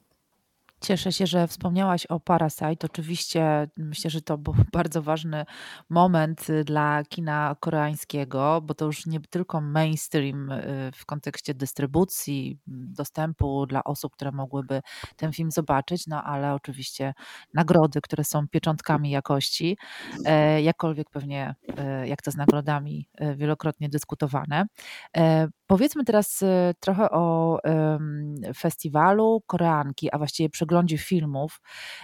Cieszę 0.82 1.12
się, 1.12 1.28
że 1.28 1.48
wspomniałaś 1.48 2.06
o 2.06 2.20
Parasite. 2.20 2.86
Oczywiście 2.86 3.68
myślę, 3.78 4.10
że 4.10 4.22
to 4.22 4.38
był 4.38 4.54
bardzo 4.74 5.02
ważny 5.02 5.46
moment 5.90 6.50
y, 6.50 6.64
dla 6.64 7.04
kina 7.10 7.56
koreańskiego, 7.60 8.62
bo 8.64 8.74
to 8.74 8.86
już 8.86 9.06
nie 9.06 9.20
tylko 9.20 9.62
mainstream 9.62 10.52
y, 10.52 10.92
w 10.96 11.06
kontekście 11.06 11.54
dystrybucji, 11.54 12.60
dostępu 12.68 13.66
dla 13.66 13.84
osób, 13.84 14.14
które 14.14 14.32
mogłyby 14.32 14.82
ten 15.16 15.34
film 15.34 15.52
zobaczyć, 15.52 16.08
no 16.08 16.24
ale 16.24 16.54
oczywiście 16.54 17.14
nagrody, 17.54 18.02
które 18.02 18.24
są 18.24 18.48
pieczątkami 18.48 19.10
jakości, 19.10 19.78
e, 20.26 20.62
jakkolwiek 20.62 21.10
pewnie 21.10 21.56
e, 21.78 22.08
jak 22.08 22.22
to 22.22 22.32
z 22.32 22.36
nagrodami 22.36 23.08
e, 23.18 23.36
wielokrotnie 23.36 23.90
dyskutowane. 23.90 24.66
Powiedzmy 25.72 26.04
teraz 26.04 26.44
trochę 26.80 27.10
o 27.12 27.60
festiwalu 28.56 29.42
Koreanki, 29.48 30.12
a 30.12 30.18
właściwie 30.18 30.50
przeglądzie 30.50 30.98
filmów, 30.98 31.62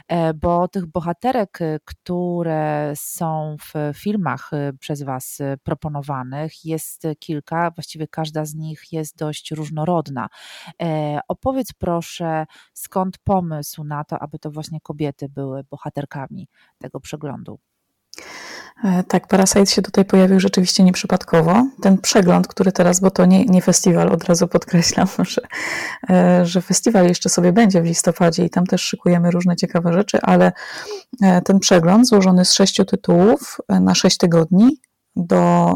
e, 0.08 0.34
bo 0.34 0.68
tych 0.68 0.86
bohaterek, 0.86 1.62
e, 1.62 1.80
które 1.86 2.94
są 2.96 3.56
w 3.60 3.98
filmach 3.98 4.54
e, 4.54 4.74
przez 4.74 5.04
Was 5.04 5.38
proponowanych, 5.64 6.66
jest 6.66 7.04
kilka, 7.20 7.72
właściwie 7.72 8.08
każda 8.08 8.46
z 8.46 8.56
nich 8.56 8.84
jest 8.92 9.18
dość 9.18 9.52
różnorodna. 9.52 10.28
Opowiedz 11.28 11.74
proszę, 11.74 12.46
skąd 12.74 13.18
pomysł 13.18 13.84
na 13.84 14.04
to, 14.04 14.20
aby 14.20 14.40
to 14.40 14.52
właśnie 14.52 14.82
kobiety 14.82 15.30
były 15.30 15.64
bohaterkami 15.64 16.48
tego 16.78 17.00
przeglądu? 17.00 17.60
E, 18.84 19.04
tak, 19.04 19.28
Parasite 19.28 19.66
się 19.66 19.82
tutaj 19.82 20.06
pojawił 20.06 20.40
rzeczywiście 20.40 20.84
nieprzypadkowo. 20.84 21.68
Ten 21.82 21.98
przegląd, 21.98 22.48
który 22.48 22.72
teraz, 22.72 23.00
bo 23.00 23.12
to 23.12 23.26
nie, 23.26 23.46
nie 23.46 23.62
festiwal, 23.62 24.10
od 24.12 24.24
razu 24.24 24.48
podkreślam, 24.48 25.08
że, 25.30 25.42
e, 26.10 26.46
że 26.46 26.62
festiwal 26.62 27.08
jeszcze 27.08 27.30
sobie 27.30 27.54
będzie 27.54 27.82
w 27.82 27.86
listopadzie 27.86 28.46
i 28.46 28.50
tam 28.50 28.66
też 28.66 28.82
szykujemy 28.82 29.32
różne 29.32 29.56
ciekawe 29.56 29.94
rzeczy, 29.94 30.20
ale 30.22 30.52
e, 31.22 31.42
ten 31.42 31.60
przegląd 31.60 32.08
złożony 32.08 32.46
z 32.46 32.54
sześciu 32.54 32.86
tytułów 32.86 33.58
na 33.70 33.96
sześć 33.96 34.18
tygodni 34.18 34.82
do 35.16 35.72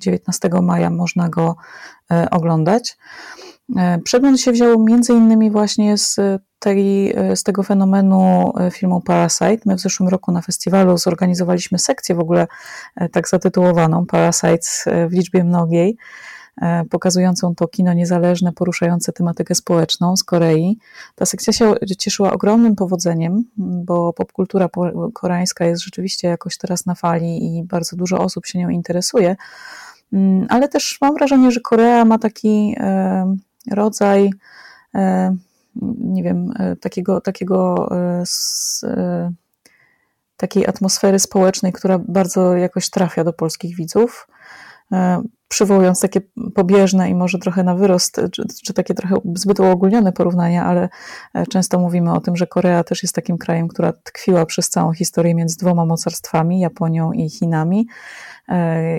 19 0.00 0.48
maja 0.62 0.90
można 0.90 1.28
go 1.28 1.56
oglądać. 2.30 2.96
Przegląd 4.04 4.40
się 4.40 4.52
wziął 4.52 4.84
między 4.84 5.12
innymi 5.12 5.50
właśnie 5.50 5.98
z 5.98 6.16
tej, 6.64 7.14
z 7.34 7.42
tego 7.42 7.62
fenomenu 7.62 8.52
e, 8.58 8.70
filmu 8.70 9.00
Parasite. 9.00 9.58
My 9.66 9.76
w 9.76 9.80
zeszłym 9.80 10.08
roku 10.08 10.32
na 10.32 10.42
festiwalu 10.42 10.98
zorganizowaliśmy 10.98 11.78
sekcję 11.78 12.14
w 12.14 12.20
ogóle 12.20 12.46
e, 12.96 13.08
tak 13.08 13.28
zatytułowaną 13.28 14.06
Parasites 14.06 14.84
e, 14.86 15.08
w 15.08 15.12
liczbie 15.12 15.44
mnogiej, 15.44 15.96
pokazującą 16.90 17.54
to 17.54 17.68
kino 17.68 17.92
niezależne, 17.92 18.52
poruszające 18.52 19.12
tematykę 19.12 19.54
społeczną 19.54 20.16
z 20.16 20.24
Korei. 20.24 20.78
Ta 21.14 21.26
sekcja 21.26 21.52
się 21.52 21.74
cieszyła 21.98 22.32
ogromnym 22.32 22.76
powodzeniem, 22.76 23.44
bo 23.56 24.12
popkultura 24.12 24.68
koreańska 25.14 25.64
jest 25.64 25.82
rzeczywiście 25.82 26.28
jakoś 26.28 26.58
teraz 26.58 26.86
na 26.86 26.94
fali 26.94 27.56
i 27.56 27.64
bardzo 27.64 27.96
dużo 27.96 28.18
osób 28.18 28.46
się 28.46 28.58
nią 28.58 28.68
interesuje. 28.68 29.36
Mm, 30.12 30.46
ale 30.48 30.68
też 30.68 30.98
mam 31.00 31.14
wrażenie, 31.14 31.50
że 31.50 31.60
Korea 31.60 32.04
ma 32.04 32.18
taki 32.18 32.76
rodzaj 33.70 34.30
nie 35.98 36.22
wiem, 36.22 36.52
e, 36.58 36.76
takiego, 36.76 37.20
takiego 37.20 37.88
e, 37.90 38.22
e, 38.84 39.32
takiej 40.36 40.66
atmosfery 40.66 41.18
społecznej, 41.18 41.72
która 41.72 41.98
bardzo 41.98 42.56
jakoś 42.56 42.90
trafia 42.90 43.24
do 43.24 43.32
polskich 43.32 43.76
widzów. 43.76 44.28
Przywołując 45.48 46.00
takie 46.00 46.20
pobieżne 46.54 47.10
i 47.10 47.14
może 47.14 47.38
trochę 47.38 47.62
na 47.62 47.74
wyrost, 47.74 48.20
czy, 48.32 48.42
czy, 48.64 48.74
takie 48.74 48.94
trochę 48.94 49.16
zbyt 49.34 49.60
uogólnione 49.60 50.12
porównania, 50.12 50.64
ale 50.64 50.88
często 51.50 51.78
mówimy 51.78 52.12
o 52.12 52.20
tym, 52.20 52.36
że 52.36 52.46
Korea 52.46 52.84
też 52.84 53.02
jest 53.02 53.14
takim 53.14 53.38
krajem, 53.38 53.68
która 53.68 53.92
tkwiła 53.92 54.46
przez 54.46 54.68
całą 54.68 54.92
historię 54.92 55.34
między 55.34 55.56
dwoma 55.56 55.84
mocarstwami, 55.84 56.60
Japonią 56.60 57.12
i 57.12 57.30
Chinami. 57.30 57.86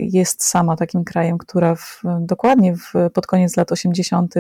Jest 0.02 0.44
sama 0.44 0.76
takim 0.76 1.04
krajem, 1.04 1.38
która 1.38 1.76
w, 1.76 2.02
dokładnie 2.20 2.76
w, 2.76 2.94
pod 3.14 3.28
koniec 3.28 3.58
lat 3.58 3.72
80 3.72 4.34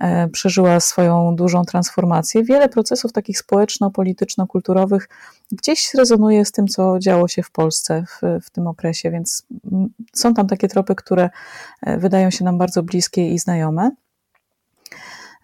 E, 0.00 0.28
przeżyła 0.28 0.80
swoją 0.80 1.36
dużą 1.36 1.64
transformację. 1.64 2.44
Wiele 2.44 2.68
procesów 2.68 3.12
takich 3.12 3.38
społeczno-polityczno-kulturowych 3.38 5.08
gdzieś 5.52 5.94
rezonuje 5.94 6.44
z 6.44 6.52
tym, 6.52 6.68
co 6.68 6.98
działo 6.98 7.28
się 7.28 7.42
w 7.42 7.50
Polsce 7.50 8.04
w, 8.08 8.44
w 8.44 8.50
tym 8.50 8.66
okresie, 8.66 9.10
więc 9.10 9.46
są 10.12 10.34
tam 10.34 10.46
takie 10.46 10.68
tropy, 10.68 10.94
które 10.94 11.30
e, 11.82 11.98
wydają 11.98 12.30
się 12.30 12.44
nam 12.44 12.58
bardzo 12.58 12.82
bliskie 12.82 13.28
i 13.28 13.38
znajome. 13.38 13.90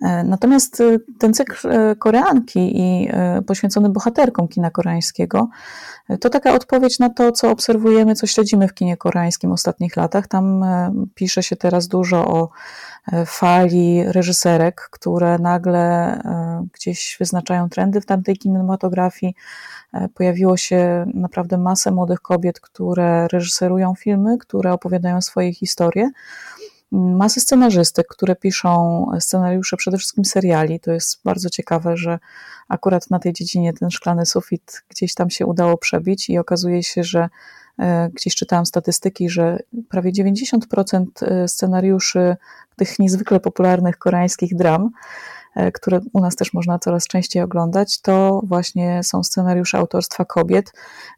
E, 0.02 0.24
natomiast 0.24 0.82
ten 1.18 1.34
cykl 1.34 1.68
Koreanki 1.98 2.80
i 2.80 3.08
poświęcony 3.46 3.88
bohaterkom 3.88 4.48
kina 4.48 4.70
koreańskiego 4.70 5.48
to 6.20 6.30
taka 6.30 6.54
odpowiedź 6.54 6.98
na 6.98 7.10
to, 7.10 7.32
co 7.32 7.50
obserwujemy, 7.50 8.14
co 8.14 8.26
śledzimy 8.26 8.68
w 8.68 8.74
kinie 8.74 8.96
koreańskim 8.96 9.50
w 9.50 9.52
ostatnich 9.52 9.96
latach. 9.96 10.28
Tam 10.28 10.64
pisze 11.14 11.42
się 11.42 11.56
teraz 11.56 11.88
dużo 11.88 12.26
o 12.26 12.48
E, 13.12 13.26
fali 13.26 14.04
reżyserek, 14.04 14.88
które 14.90 15.38
nagle 15.38 16.14
e, 16.14 16.66
gdzieś 16.72 17.16
wyznaczają 17.18 17.68
trendy 17.68 18.00
w 18.00 18.06
tamtej 18.06 18.36
kinematografii. 18.36 19.34
E, 19.92 20.08
pojawiło 20.08 20.56
się 20.56 21.06
naprawdę 21.14 21.58
masę 21.58 21.90
młodych 21.90 22.20
kobiet, 22.20 22.60
które 22.60 23.28
reżyserują 23.28 23.94
filmy, 23.94 24.38
które 24.38 24.72
opowiadają 24.72 25.20
swoje 25.20 25.54
historie. 25.54 26.10
Masy 26.92 27.40
scenarzystek, 27.40 28.06
które 28.06 28.36
piszą 28.36 29.06
scenariusze 29.20 29.76
przede 29.76 29.98
wszystkim 29.98 30.24
seriali. 30.24 30.80
To 30.80 30.92
jest 30.92 31.20
bardzo 31.24 31.50
ciekawe, 31.50 31.96
że 31.96 32.18
akurat 32.68 33.10
na 33.10 33.18
tej 33.18 33.32
dziedzinie 33.32 33.72
ten 33.72 33.90
szklany 33.90 34.26
sufit 34.26 34.82
gdzieś 34.88 35.14
tam 35.14 35.30
się 35.30 35.46
udało 35.46 35.78
przebić 35.78 36.30
i 36.30 36.38
okazuje 36.38 36.82
się, 36.82 37.04
że 37.04 37.28
gdzieś 38.12 38.34
czytałam 38.34 38.66
statystyki, 38.66 39.30
że 39.30 39.58
prawie 39.88 40.12
90% 40.12 41.06
scenariuszy 41.46 42.36
tych 42.76 42.98
niezwykle 42.98 43.40
popularnych 43.40 43.98
koreańskich 43.98 44.56
dram, 44.56 44.82
e, 44.84 44.90
które 45.74 46.00
u 46.12 46.20
nas 46.20 46.36
też 46.36 46.52
można 46.52 46.78
coraz 46.78 47.06
częściej 47.06 47.42
oglądać, 47.42 48.00
to 48.00 48.40
właśnie 48.44 49.02
są 49.02 49.22
scenariusze 49.22 49.78
autorstwa 49.78 50.24
kobiet 50.24 50.72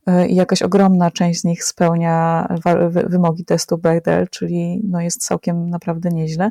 e, 0.07 0.28
i 0.28 0.35
jakaś 0.35 0.62
ogromna 0.62 1.11
część 1.11 1.40
z 1.40 1.45
nich 1.45 1.64
spełnia 1.64 2.49
wymogi 3.07 3.45
testu 3.45 3.78
Bechdel, 3.78 4.28
czyli 4.28 4.80
no 4.85 5.00
jest 5.00 5.26
całkiem 5.26 5.71
naprawdę 5.71 6.09
nieźle. 6.09 6.50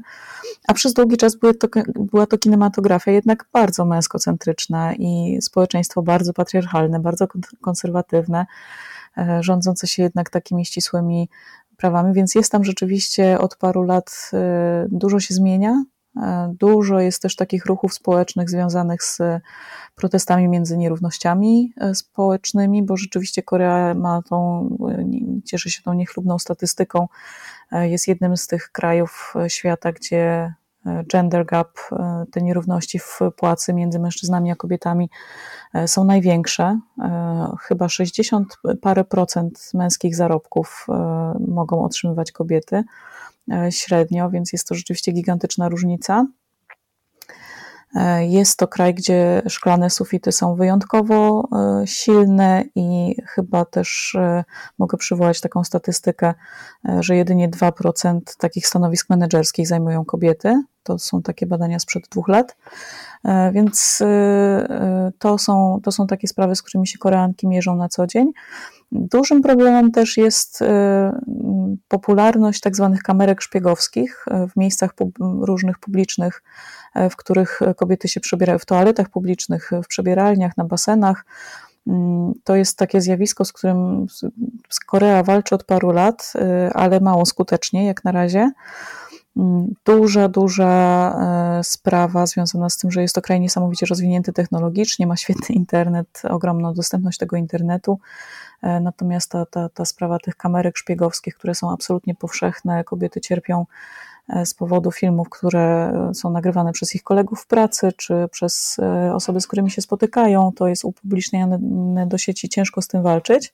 A 0.68 0.74
przez 0.74 0.94
długi 0.94 1.18
czas 1.18 1.38
to, 1.60 1.68
była 2.00 2.26
to 2.26 2.38
kinematografia 2.38 3.12
jednak 3.12 3.46
bardzo 3.54 3.86
męskocentryczna 3.86 4.94
i 4.94 5.38
społeczeństwo 5.42 6.02
bardzo 6.02 6.34
patriarchalne, 6.34 7.00
bardzo 7.00 7.28
konserwatywne, 7.62 8.46
e, 9.18 9.44
rządzące 9.44 9.88
się 9.88 10.04
jednak 10.04 10.30
takimi 10.30 10.66
ścisłymi 10.66 11.30
prawami, 11.78 12.14
więc 12.14 12.36
jest 12.36 12.52
tam 12.52 12.64
rzeczywiście 12.64 13.40
od 13.40 13.56
paru 13.56 13.84
lat 13.84 14.32
dużo 14.90 15.20
się 15.20 15.34
zmienia. 15.34 15.84
Dużo 16.50 17.00
jest 17.00 17.22
też 17.22 17.36
takich 17.36 17.66
ruchów 17.66 17.94
społecznych 17.94 18.50
związanych 18.50 19.04
z 19.04 19.20
protestami 19.96 20.48
między 20.48 20.78
nierównościami 20.78 21.74
y, 21.92 21.96
społecznymi, 21.96 22.84
bo 22.84 22.98
rzeczywiście 22.98 23.44
Korea 23.44 23.94
ma 23.94 24.22
tą, 24.30 24.70
cieszy 25.46 25.72
się 25.72 25.82
tą 25.82 25.94
niechlubną 25.94 26.40
statystyką. 26.40 27.08
Jest 27.72 28.08
jednym 28.08 28.38
z 28.38 28.48
tych 28.48 28.72
krajów 28.72 29.34
świata, 29.48 29.92
gdzie 29.92 30.54
gender 31.08 31.46
gap, 31.46 31.70
e, 31.92 32.26
te 32.32 32.42
nierówności 32.42 33.00
w 33.00 33.20
płacy 33.36 33.74
między 33.74 34.00
mężczyznami 34.00 34.52
a 34.52 34.56
kobietami 34.56 35.10
e, 35.74 35.88
są 35.88 36.04
największe. 36.04 36.80
E, 37.00 37.56
chyba 37.62 37.90
60 37.90 38.58
parę 38.82 39.04
procent 39.04 39.72
męskich 39.74 40.16
zarobków 40.16 40.88
mogą 41.48 41.84
otrzymywać 41.84 42.32
kobiety 42.32 42.84
średnio, 43.70 44.30
więc 44.30 44.54
jest 44.54 44.68
to 44.68 44.76
rzeczywiście 44.76 45.12
gigantyczna 45.12 45.70
różnica. 45.70 46.26
Jest 48.20 48.60
to 48.60 48.68
kraj, 48.68 48.94
gdzie 48.94 49.42
szklane 49.48 49.90
sufity 49.90 50.32
są 50.32 50.56
wyjątkowo 50.56 51.48
silne 51.86 52.64
i 52.76 53.16
chyba 53.26 53.66
też 53.66 54.18
mogę 54.78 54.98
przywołać 54.98 55.42
taką 55.42 55.64
statystykę, 55.64 56.34
że 57.00 57.16
jedynie 57.16 57.50
2% 57.50 58.20
takich 58.38 58.68
stanowisk 58.68 59.10
menedżerskich 59.10 59.68
zajmują 59.68 60.06
kobiety 60.06 60.64
To 60.88 61.00
są 61.00 61.22
takie 61.22 61.46
badania 61.46 61.80
sprzed 61.80 62.04
dwóch 62.12 62.28
lat. 62.28 62.58
Więc 63.52 64.04
to 65.20 65.38
są, 65.38 65.80
to 65.84 65.92
są 65.92 66.08
takie 66.08 66.28
sprawy, 66.28 66.56
z 66.56 66.62
którymi 66.62 66.88
się 66.88 66.98
Koreanki 66.98 67.48
mierzą 67.48 67.76
na 67.76 67.90
co 67.90 68.08
dzień. 68.08 68.32
Dużym 68.92 69.42
problemem 69.42 69.92
też 69.92 70.18
jest 70.18 70.64
popularność 71.88 72.62
tak 72.62 72.76
zwanych 72.76 73.04
kamerek 73.04 73.42
szpiegowskich 73.42 74.26
w 74.54 74.60
miejscach 74.60 74.92
różnych 75.42 75.80
publicznych, 75.80 76.44
w 77.12 77.16
których 77.16 77.60
kobiety 77.76 78.08
się 78.08 78.20
przebierają 78.20 78.60
w 78.60 78.66
toaletach 78.66 79.10
publicznych, 79.10 79.72
w 79.84 79.88
przebieralniach, 79.88 80.58
na 80.58 80.64
basenach. 80.64 81.26
Mm, 81.88 82.34
to 82.44 82.56
jest 82.56 82.78
takie 82.78 83.02
zjawisko, 83.02 83.46
z 83.46 83.54
którym 83.54 84.08
Korea 84.86 85.24
walczy 85.24 85.56
od 85.56 85.64
paru 85.64 85.92
lat, 85.92 86.34
ale 86.74 87.00
mało 87.00 87.26
skutecznie 87.26 87.86
jak 87.86 88.04
na 88.04 88.12
razie. 88.12 88.52
Mm, 89.38 89.76
duża, 89.86 90.28
duża 90.28 91.60
y, 91.60 91.64
sprawa 91.64 92.26
związana 92.26 92.70
z 92.70 92.78
tym, 92.78 92.92
że 92.92 93.02
jest 93.02 93.16
to 93.16 93.22
kraj 93.22 93.40
niesamowicie 93.40 93.86
rozwinięty 93.86 94.34
technologicznie, 94.34 95.08
ma 95.08 95.18
świetny 95.18 95.56
internet, 95.56 96.22
ogromną 96.30 96.74
dostępność 96.74 97.18
tego 97.18 97.38
internetu. 97.38 98.00
Y, 98.64 98.68
natomiast 98.82 99.32
ta, 99.32 99.46
ta, 99.46 99.70
ta 99.70 99.86
sprawa 99.86 100.20
tych 100.20 100.36
kamerek 100.36 100.78
szpiegowskich, 100.78 101.36
które 101.36 101.56
są 101.56 101.72
absolutnie 101.72 102.16
powszechne, 102.16 102.84
kobiety 102.84 103.22
cierpią 103.22 103.66
E, 104.30 104.46
z 104.46 104.54
powodu 104.54 104.92
filmów, 104.92 105.30
które 105.30 105.94
są 106.14 106.30
nagrywane 106.30 106.72
przez 106.72 106.96
ich 106.96 107.04
kolegów 107.04 107.42
w 107.42 107.48
pracy, 107.48 107.92
czy 107.98 108.28
przez 108.32 108.80
e, 108.80 109.16
osoby, 109.16 109.42
z 109.42 109.48
którymi 109.48 109.72
się 109.72 109.82
spotykają, 109.82 110.52
to 110.56 110.68
jest 110.68 110.86
upubliczniane 110.86 111.60
do 112.08 112.18
sieci, 112.18 112.50
ciężko 112.50 112.82
z 112.82 112.88
tym 112.88 113.04
walczyć. 113.04 113.54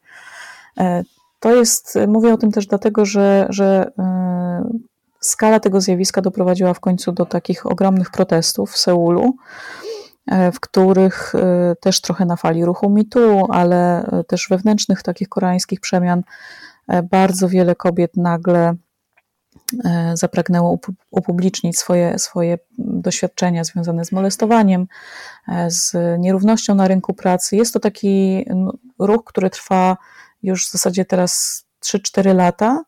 E, 0.77 1.03
to 1.39 1.55
jest, 1.55 1.99
mówię 2.07 2.33
o 2.33 2.37
tym 2.37 2.51
też 2.51 2.67
dlatego, 2.67 3.05
że, 3.05 3.47
że 3.49 3.91
skala 5.23 5.59
tego 5.59 5.81
zjawiska 5.81 6.21
doprowadziła 6.21 6.73
w 6.73 6.79
końcu 6.79 7.11
do 7.11 7.25
takich 7.25 7.65
ogromnych 7.65 8.11
protestów 8.11 8.71
w 8.71 8.77
Seulu, 8.77 9.35
w 10.53 10.59
których 10.59 11.33
też 11.79 12.01
trochę 12.01 12.25
na 12.25 12.35
fali 12.35 12.65
ruchu 12.65 12.89
mitu, 12.89 13.45
ale 13.51 14.09
też 14.27 14.47
wewnętrznych 14.49 15.03
takich 15.03 15.29
koreańskich 15.29 15.79
przemian 15.79 16.23
bardzo 17.03 17.49
wiele 17.49 17.75
kobiet 17.75 18.17
nagle 18.17 18.75
E, 19.85 20.17
zapragnęło 20.17 20.79
upublicznić 21.11 21.77
swoje, 21.77 22.19
swoje 22.19 22.57
doświadczenia 22.77 23.63
związane 23.63 24.05
z 24.05 24.11
molestowaniem, 24.11 24.87
e, 25.47 25.71
z 25.71 25.95
nierównością 26.19 26.75
na 26.75 26.87
rynku 26.87 27.13
pracy. 27.13 27.55
Jest 27.55 27.73
to 27.73 27.79
taki 27.79 28.45
ruch, 28.99 29.23
który 29.23 29.49
trwa 29.49 29.97
już 30.43 30.67
w 30.67 30.71
zasadzie 30.71 31.05
teraz 31.05 31.63
3-4 31.85 32.35
lata 32.35 32.83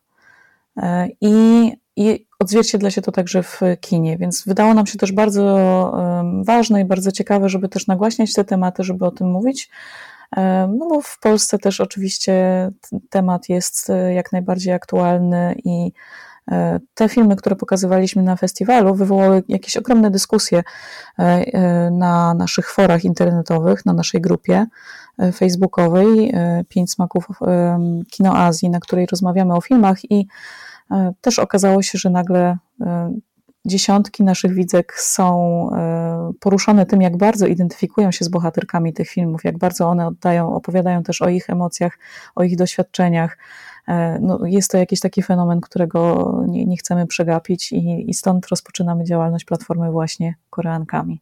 e, 0.76 1.08
i, 1.20 1.72
i 1.96 2.25
odzwierciedla 2.38 2.90
się 2.90 3.02
to 3.02 3.12
także 3.12 3.42
w 3.42 3.60
kinie, 3.80 4.18
więc 4.18 4.44
wydało 4.46 4.74
nam 4.74 4.86
się 4.86 4.98
też 4.98 5.12
bardzo 5.12 5.56
ważne 6.44 6.80
i 6.80 6.84
bardzo 6.84 7.12
ciekawe, 7.12 7.48
żeby 7.48 7.68
też 7.68 7.86
nagłaśniać 7.86 8.32
te 8.32 8.44
tematy, 8.44 8.84
żeby 8.84 9.06
o 9.06 9.10
tym 9.10 9.30
mówić. 9.30 9.70
No 10.68 10.86
bo 10.88 11.00
w 11.00 11.18
Polsce 11.18 11.58
też 11.58 11.80
oczywiście 11.80 12.68
temat 13.10 13.48
jest 13.48 13.92
jak 14.14 14.32
najbardziej 14.32 14.72
aktualny 14.72 15.54
i 15.64 15.92
te 16.94 17.08
filmy, 17.08 17.36
które 17.36 17.56
pokazywaliśmy 17.56 18.22
na 18.22 18.36
festiwalu, 18.36 18.94
wywołały 18.94 19.42
jakieś 19.48 19.76
ogromne 19.76 20.10
dyskusje 20.10 20.58
e, 20.58 21.22
e, 21.22 21.90
na 21.90 22.34
naszych 22.34 22.70
forach 22.70 23.04
internetowych, 23.04 23.86
na 23.86 23.92
naszej 23.92 24.20
grupie 24.20 24.66
e, 25.18 25.32
facebookowej 25.32 26.34
Pięć 26.68 26.90
Smaków 26.90 27.28
Kino 28.10 28.36
Azji, 28.36 28.70
na 28.70 28.80
której 28.80 29.06
rozmawiamy 29.06 29.54
o 29.54 29.60
filmach 29.60 30.10
i 30.10 30.26
też 31.20 31.38
okazało 31.38 31.82
się, 31.82 31.98
że 31.98 32.10
nagle 32.10 32.58
dziesiątki 33.64 34.24
naszych 34.24 34.54
widzek 34.54 34.94
są 35.00 35.70
poruszone 36.40 36.86
tym, 36.86 37.02
jak 37.02 37.16
bardzo 37.16 37.46
identyfikują 37.46 38.10
się 38.10 38.24
z 38.24 38.28
bohaterkami 38.28 38.92
tych 38.92 39.08
filmów, 39.08 39.44
jak 39.44 39.58
bardzo 39.58 39.88
one 39.88 40.06
oddają, 40.06 40.54
opowiadają 40.54 41.02
też 41.02 41.22
o 41.22 41.28
ich 41.28 41.50
emocjach, 41.50 41.98
o 42.34 42.42
ich 42.42 42.56
doświadczeniach, 42.56 43.36
E, 43.86 44.18
no, 44.20 44.38
jest 44.44 44.70
to 44.70 44.78
jakiś 44.78 45.00
taki 45.00 45.22
fenomen, 45.22 45.60
którego 45.60 46.32
nie, 46.48 46.66
nie 46.66 46.76
chcemy 46.76 47.06
przegapić 47.06 47.72
i, 47.72 48.10
i 48.10 48.14
stąd 48.14 48.46
rozpoczynamy 48.46 49.04
działalność 49.04 49.44
platformy 49.44 49.90
właśnie 49.90 50.34
Koreankami 50.50 51.20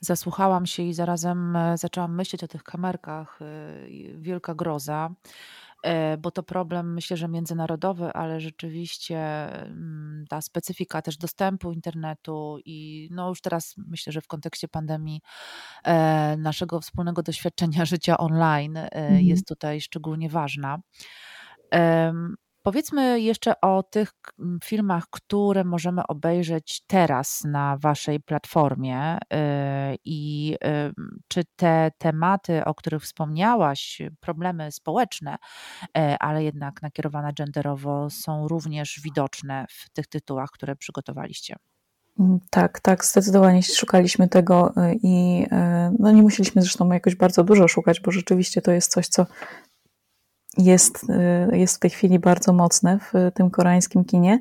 zasłuchałam 0.00 0.66
się 0.66 0.82
i 0.82 0.94
zarazem 0.94 1.56
e, 1.56 1.78
zaczęłam 1.78 2.14
myśleć 2.14 2.44
o 2.44 2.48
tych 2.48 2.62
kamerkach. 2.62 3.38
E, 3.42 4.16
wielka 4.16 4.54
groza, 4.54 5.10
bo 6.18 6.30
to 6.30 6.42
problem 6.42 6.94
myślę, 6.94 7.16
że 7.16 7.28
międzynarodowy, 7.28 8.12
ale 8.12 8.40
rzeczywiście 8.40 9.18
mm, 9.62 10.24
ta 10.28 10.40
specyfika 10.40 11.02
też 11.02 11.16
dostępu 11.16 11.72
internetu 11.72 12.58
i 12.64 13.08
no 13.12 13.28
już 13.28 13.40
teraz 13.40 13.74
myślę, 13.76 14.12
że 14.12 14.20
w 14.20 14.26
kontekście 14.26 14.68
pandemii 14.68 15.20
naszego 16.38 16.80
wspólnego 16.80 17.22
doświadczenia 17.22 17.84
życia 17.94 18.18
online 18.18 18.76
mhm. 18.76 19.20
jest 19.20 19.48
tutaj 19.48 19.80
szczególnie 19.80 20.28
ważna. 20.28 20.78
Powiedzmy 22.64 23.20
jeszcze 23.20 23.60
o 23.60 23.82
tych 23.82 24.12
filmach, 24.64 25.04
które 25.10 25.64
możemy 25.64 26.06
obejrzeć 26.06 26.82
teraz 26.86 27.44
na 27.44 27.76
Waszej 27.76 28.20
platformie 28.20 29.16
y, 29.18 29.18
i 30.04 30.56
czy 31.28 31.42
te 31.56 31.90
tematy, 31.98 32.64
o 32.64 32.74
których 32.74 33.02
wspomniałaś, 33.02 34.02
problemy 34.20 34.72
społeczne, 34.72 35.36
e, 35.96 36.16
ale 36.18 36.44
jednak 36.44 36.82
nakierowane 36.82 37.32
genderowo, 37.32 38.10
są 38.10 38.48
również 38.48 39.00
widoczne 39.04 39.66
w 39.70 39.90
tych 39.90 40.06
tytułach, 40.06 40.50
które 40.50 40.76
przygotowaliście. 40.76 41.56
Mm, 42.20 42.38
tak, 42.50 42.80
tak, 42.80 43.04
zdecydowanie 43.04 43.62
szukaliśmy 43.62 44.28
tego 44.28 44.72
y, 44.76 44.94
i 45.02 45.42
y, 45.42 45.96
no 45.98 46.10
nie 46.10 46.22
musieliśmy 46.22 46.62
zresztą 46.62 46.92
jakoś 46.92 47.14
bardzo 47.14 47.44
dużo 47.44 47.68
szukać, 47.68 48.00
bo 48.00 48.10
rzeczywiście 48.10 48.62
to 48.62 48.72
jest 48.72 48.90
coś, 48.90 49.08
co 49.08 49.26
jest, 50.58 51.06
y, 51.52 51.58
jest 51.58 51.76
w 51.76 51.78
tej 51.78 51.90
chwili 51.90 52.18
bardzo 52.18 52.52
mocne 52.52 52.98
w 52.98 53.30
tym 53.34 53.50
koreańskim 53.50 54.04
kinie. 54.04 54.40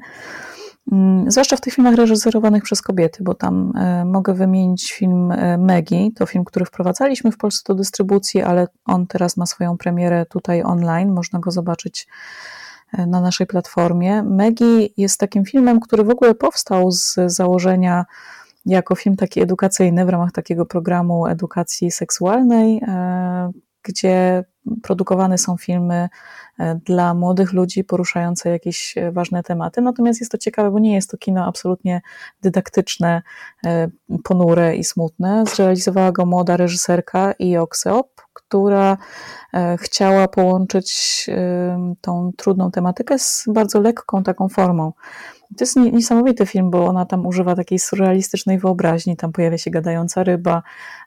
Mm, 0.91 1.31
zwłaszcza 1.31 1.55
w 1.55 1.61
tych 1.61 1.73
filmach 1.73 1.95
reżyserowanych 1.95 2.63
przez 2.63 2.81
kobiety, 2.81 3.23
bo 3.23 3.33
tam 3.33 3.73
y, 4.01 4.05
mogę 4.05 4.33
wymienić 4.33 4.93
film 4.93 5.31
y, 5.31 5.57
Maggie, 5.57 6.11
to 6.15 6.25
film, 6.25 6.45
który 6.45 6.65
wprowadzaliśmy 6.65 7.31
w 7.31 7.37
Polsce 7.37 7.63
do 7.67 7.75
dystrybucji, 7.75 8.41
ale 8.41 8.67
on 8.85 9.07
teraz 9.07 9.37
ma 9.37 9.45
swoją 9.45 9.77
premierę 9.77 10.25
tutaj 10.25 10.63
online, 10.63 11.11
można 11.11 11.39
go 11.39 11.51
zobaczyć 11.51 12.07
na 13.07 13.21
naszej 13.21 13.47
platformie. 13.47 14.23
Maggie 14.23 14.87
jest 14.97 15.19
takim 15.19 15.45
filmem, 15.45 15.79
który 15.79 16.03
w 16.03 16.09
ogóle 16.09 16.35
powstał 16.35 16.91
z 16.91 17.15
założenia 17.25 18.05
jako 18.65 18.95
film 18.95 19.15
taki 19.15 19.41
edukacyjny 19.41 20.05
w 20.05 20.09
ramach 20.09 20.31
takiego 20.31 20.65
programu 20.65 21.27
edukacji 21.27 21.91
seksualnej, 21.91 22.81
gdzie 23.83 24.43
produkowane 24.83 25.37
są 25.37 25.57
filmy 25.57 26.09
e, 26.59 26.75
dla 26.75 27.13
młodych 27.13 27.53
ludzi 27.53 27.83
poruszające 27.83 28.49
jakieś 28.49 28.97
e, 28.97 29.11
ważne 29.11 29.43
tematy. 29.43 29.81
Natomiast 29.81 30.19
jest 30.19 30.31
to 30.31 30.37
ciekawe, 30.37 30.71
bo 30.71 30.79
nie 30.79 30.93
jest 30.93 31.11
to 31.11 31.17
kino 31.17 31.45
absolutnie 31.45 32.01
dydaktyczne, 32.41 33.21
e, 33.65 33.89
ponure 34.23 34.75
i 34.75 34.83
smutne. 34.83 35.43
Zrealizowała 35.55 36.11
go 36.11 36.25
młoda 36.25 36.57
reżyserka 36.57 37.33
Xeop, 37.71 38.21
która 38.33 38.97
chciała 39.77 40.27
połączyć 40.27 41.29
tą 42.01 42.31
trudną 42.37 42.71
tematykę 42.71 43.19
z 43.19 43.45
bardzo 43.47 43.81
lekką 43.81 44.23
taką 44.23 44.49
formą. 44.49 44.93
To 45.57 45.63
jest 45.63 45.75
niesamowity 45.75 46.45
film, 46.45 46.71
bo 46.71 46.85
ona 46.85 47.05
tam 47.05 47.25
używa 47.25 47.55
takiej 47.55 47.79
surrealistycznej 47.79 48.59
wyobraźni. 48.59 49.17
Tam 49.17 49.31
pojawia 49.31 49.57
się 49.57 49.71
gadająca 49.71 50.23
ryba, 50.23 50.63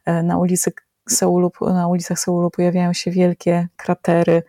na 0.07 0.39
ulicy 0.39 0.73
Seulu, 1.09 1.53
na 1.61 1.89
ulicach 1.89 2.19
Seulu 2.19 2.51
pojawiają 2.51 2.93
się 2.93 3.11
wielkie 3.11 3.69
kratery, 3.77 4.43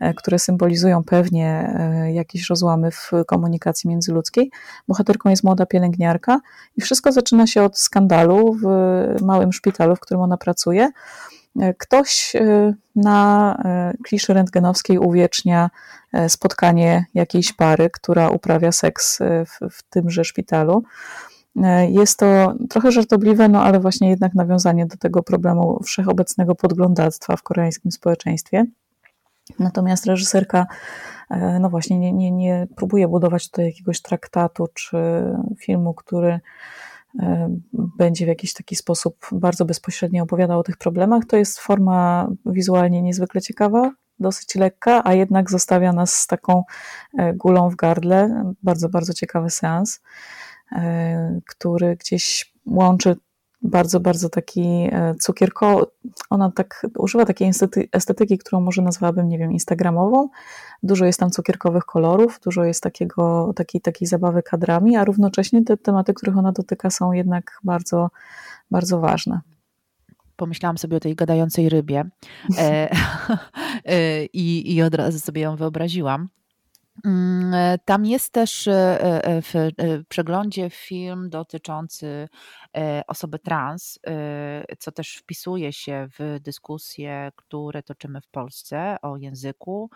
e, 0.00 0.14
które 0.14 0.38
symbolizują 0.38 1.04
pewnie 1.04 1.74
e, 1.78 2.12
jakieś 2.12 2.48
rozłamy 2.50 2.90
w 2.90 3.10
komunikacji 3.26 3.90
międzyludzkiej. 3.90 4.50
Bohaterką 4.88 5.30
jest 5.30 5.44
młoda 5.44 5.66
pielęgniarka 5.66 6.40
i 6.76 6.80
wszystko 6.80 7.12
zaczyna 7.12 7.46
się 7.46 7.62
od 7.62 7.78
skandalu 7.78 8.54
w 8.54 8.66
małym 9.22 9.52
szpitalu, 9.52 9.96
w 9.96 10.00
którym 10.00 10.20
ona 10.20 10.36
pracuje. 10.36 10.90
E, 11.60 11.74
ktoś 11.74 12.32
na 12.96 13.56
kliszy 14.04 14.34
rentgenowskiej 14.34 14.98
uwiecznia 14.98 15.70
spotkanie 16.28 17.06
jakiejś 17.14 17.52
pary, 17.52 17.90
która 17.90 18.28
uprawia 18.28 18.72
seks 18.72 19.18
w, 19.18 19.70
w 19.70 19.82
tymże 19.82 20.24
szpitalu. 20.24 20.84
E, 21.62 21.90
jest 21.90 22.18
to 22.18 22.54
trochę 22.70 22.92
żartobliwe, 22.92 23.48
no 23.48 23.62
ale 23.62 23.80
właśnie 23.80 24.10
jednak 24.10 24.34
nawiązanie 24.34 24.86
do 24.86 24.96
tego 24.96 25.22
problemu 25.22 25.80
wszechobecnego 25.82 26.54
podglądactwa 26.54 27.36
w 27.36 27.42
koreańskim 27.42 27.92
społeczeństwie. 27.92 28.64
Natomiast 29.58 30.06
reżyserka, 30.06 30.66
e, 31.30 31.58
no 31.58 31.70
właśnie, 31.70 31.98
nie, 31.98 32.12
nie, 32.12 32.30
nie 32.30 32.66
próbuje 32.76 33.08
budować 33.08 33.50
tutaj 33.50 33.66
jakiegoś 33.66 34.02
traktatu 34.02 34.66
czy 34.74 34.96
filmu, 35.58 35.94
który 35.94 36.40
e, 37.22 37.48
będzie 37.72 38.24
w 38.24 38.28
jakiś 38.28 38.52
taki 38.52 38.76
sposób 38.76 39.26
bardzo 39.32 39.64
bezpośrednio 39.64 40.22
opowiadał 40.22 40.60
o 40.60 40.62
tych 40.62 40.76
problemach. 40.76 41.24
To 41.24 41.36
jest 41.36 41.58
forma 41.58 42.28
wizualnie 42.46 43.02
niezwykle 43.02 43.40
ciekawa, 43.40 43.92
dosyć 44.18 44.54
lekka, 44.54 45.02
a 45.04 45.14
jednak 45.14 45.50
zostawia 45.50 45.92
nas 45.92 46.12
z 46.12 46.26
taką 46.26 46.62
gulą 47.34 47.70
w 47.70 47.76
gardle. 47.76 48.44
Bardzo, 48.62 48.88
bardzo 48.88 49.12
ciekawy 49.12 49.50
seans. 49.50 50.00
Który 51.46 51.96
gdzieś 51.96 52.54
łączy 52.66 53.16
bardzo, 53.62 54.00
bardzo 54.00 54.28
taki 54.28 54.90
cukierko. 55.20 55.92
Ona 56.30 56.52
tak 56.52 56.86
używa 56.98 57.24
takiej 57.24 57.50
estetyki, 57.92 58.38
którą 58.38 58.60
może 58.60 58.82
nazwałabym, 58.82 59.28
nie 59.28 59.38
wiem, 59.38 59.52
instagramową. 59.52 60.28
Dużo 60.82 61.04
jest 61.04 61.20
tam 61.20 61.30
cukierkowych 61.30 61.84
kolorów, 61.84 62.40
dużo 62.44 62.64
jest 62.64 62.82
takiego, 62.82 63.52
takiej, 63.56 63.80
takiej 63.80 64.08
zabawy 64.08 64.42
kadrami, 64.42 64.96
a 64.96 65.04
równocześnie 65.04 65.64
te 65.64 65.76
tematy, 65.76 66.14
których 66.14 66.38
ona 66.38 66.52
dotyka, 66.52 66.90
są 66.90 67.12
jednak 67.12 67.60
bardzo, 67.64 68.10
bardzo 68.70 69.00
ważne 69.00 69.40
pomyślałam 70.36 70.78
sobie 70.78 70.96
o 70.96 71.00
tej 71.00 71.14
gadającej 71.14 71.68
rybie 71.68 72.04
e, 72.58 72.90
e, 73.84 74.24
i, 74.24 74.74
i 74.74 74.82
od 74.82 74.94
razu 74.94 75.20
sobie 75.20 75.42
ją 75.42 75.56
wyobraziłam. 75.56 76.28
Mm, 77.04 77.54
e, 77.54 77.78
tam 77.84 78.06
jest 78.06 78.32
też 78.32 78.68
w 79.42 79.70
przeglądzie 80.08 80.70
film 80.70 81.30
dotyczący 81.30 82.28
osoby 83.06 83.38
trans, 83.38 83.98
co 84.78 84.92
też 84.92 85.16
wpisuje 85.16 85.72
się 85.72 86.08
w 86.18 86.40
dyskusje, 86.40 87.32
które 87.36 87.82
toczymy 87.82 88.20
w 88.20 88.28
Polsce 88.28 88.96
o 89.02 89.16
języku, 89.16 89.90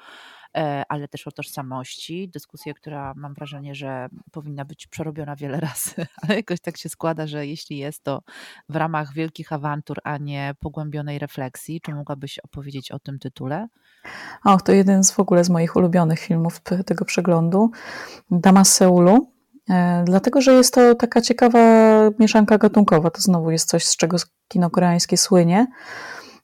E, 0.56 0.84
ale 0.88 1.08
też 1.08 1.26
o 1.26 1.32
tożsamości. 1.32 2.28
Dyskusja, 2.28 2.74
która 2.74 3.12
mam 3.16 3.34
wrażenie, 3.34 3.74
że 3.74 4.08
powinna 4.32 4.64
być 4.64 4.86
przerobiona 4.86 5.36
wiele 5.36 5.60
razy, 5.70 6.06
ale 6.22 6.36
jakoś 6.36 6.60
tak 6.60 6.76
się 6.76 6.88
składa, 6.88 7.26
że 7.26 7.46
jeśli 7.46 7.78
jest 7.78 8.02
to 8.02 8.22
w 8.68 8.76
ramach 8.76 9.14
wielkich 9.14 9.52
awantur, 9.52 9.98
a 10.04 10.18
nie 10.18 10.54
pogłębionej 10.60 11.18
refleksji, 11.18 11.80
czy 11.80 11.94
mogłabyś 11.94 12.38
opowiedzieć 12.38 12.90
o 12.90 12.98
tym 12.98 13.18
tytule? 13.18 13.68
Och, 14.44 14.62
to 14.62 14.72
jeden 14.72 15.04
z 15.04 15.12
w 15.12 15.20
ogóle 15.20 15.44
z 15.44 15.50
moich 15.50 15.76
ulubionych 15.76 16.18
filmów 16.18 16.60
tego 16.86 17.04
przeglądu. 17.04 17.70
Dama 18.30 18.64
Seulu. 18.64 19.37
E, 19.70 20.02
dlatego, 20.06 20.40
że 20.40 20.52
jest 20.52 20.74
to 20.74 20.94
taka 20.94 21.20
ciekawa 21.20 21.60
mieszanka 22.18 22.58
gatunkowa. 22.58 23.10
To 23.10 23.20
znowu 23.22 23.50
jest 23.50 23.68
coś, 23.68 23.84
z 23.84 23.96
czego 23.96 24.16
kino 24.48 24.70
koreańskie 24.70 25.16
słynie. 25.16 25.66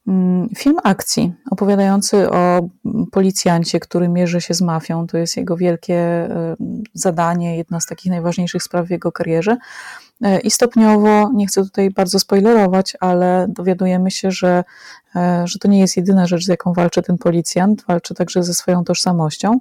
Mm, 0.09 0.49
film 0.57 0.77
akcji, 0.85 1.33
opowiadający 1.51 2.31
o 2.31 2.69
policjancie, 3.13 3.81
który 3.81 4.09
mierzy 4.09 4.41
się 4.41 4.55
z 4.55 4.61
mafią. 4.61 5.07
To 5.07 5.19
jest 5.19 5.37
jego 5.37 5.57
wielkie 5.57 6.29
y, 6.31 6.57
zadanie, 6.95 7.57
jedna 7.57 7.81
z 7.81 7.87
takich 7.87 8.13
najważniejszych 8.13 8.63
spraw 8.63 8.87
w 8.87 8.91
jego 8.91 9.13
karierze. 9.13 9.57
Y, 10.25 10.41
I 10.41 10.51
stopniowo, 10.51 11.31
nie 11.35 11.47
chcę 11.47 11.63
tutaj 11.63 11.91
bardzo 11.91 12.19
spoilerować, 12.19 12.97
ale 13.01 13.47
dowiadujemy 13.49 14.11
się, 14.11 14.31
że, 14.31 14.65
że 15.45 15.59
to 15.59 15.69
nie 15.69 15.81
jest 15.81 15.97
jedyna 15.97 16.27
rzecz, 16.27 16.45
z 16.45 16.49
jaką 16.49 16.73
walczy 16.73 17.03
ten 17.03 17.19
policjant, 17.19 17.85
walczy 17.89 18.15
także 18.15 18.43
ze 18.43 18.55
swoją 18.55 18.85
tożsamością. 18.85 19.59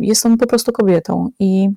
Jest 0.00 0.26
on 0.26 0.38
po 0.38 0.46
prostu 0.46 0.72
kobietą 0.72 1.30
i 1.38 1.70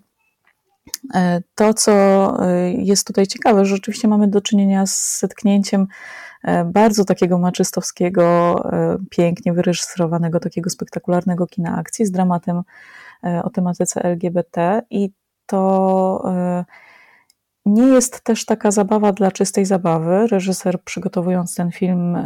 to, 1.55 1.73
co 1.73 2.37
jest 2.77 3.07
tutaj 3.07 3.27
ciekawe, 3.27 3.65
że 3.65 3.75
rzeczywiście 3.75 4.07
mamy 4.07 4.27
do 4.27 4.41
czynienia 4.41 4.85
z 4.85 5.19
zetknięciem 5.19 5.87
E, 6.43 6.65
bardzo 6.65 7.05
takiego 7.05 7.37
maczystowskiego, 7.37 8.55
e, 8.73 8.97
pięknie 9.09 9.53
wyreżyserowanego, 9.53 10.39
takiego 10.39 10.69
spektakularnego 10.69 11.47
kina 11.47 11.77
akcji 11.77 12.05
z 12.05 12.11
dramatem 12.11 12.61
e, 13.23 13.43
o 13.43 13.49
tematyce 13.49 14.03
LGBT 14.03 14.81
i 14.89 15.09
to 15.45 16.23
nie 17.65 17.87
jest 17.87 18.21
też 18.21 18.45
taka 18.45 18.71
zabawa 18.71 19.11
dla 19.11 19.31
czystej 19.31 19.65
zabawy. 19.65 20.27
Reżyser 20.27 20.83
przygotowując 20.83 21.55
ten 21.55 21.71
film 21.71 22.17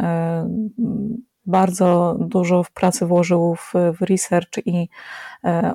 bardzo 1.46 2.16
dużo 2.20 2.62
w 2.62 2.70
pracy 2.70 3.06
włożył 3.06 3.54
w, 3.54 3.72
w 3.98 4.02
research 4.02 4.66
i 4.66 4.88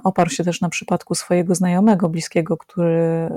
oparł 0.03 0.29
się 0.29 0.43
też 0.43 0.61
na 0.61 0.69
przypadku 0.69 1.15
swojego 1.15 1.55
znajomego, 1.55 2.09
bliskiego, 2.09 2.57
który 2.57 3.29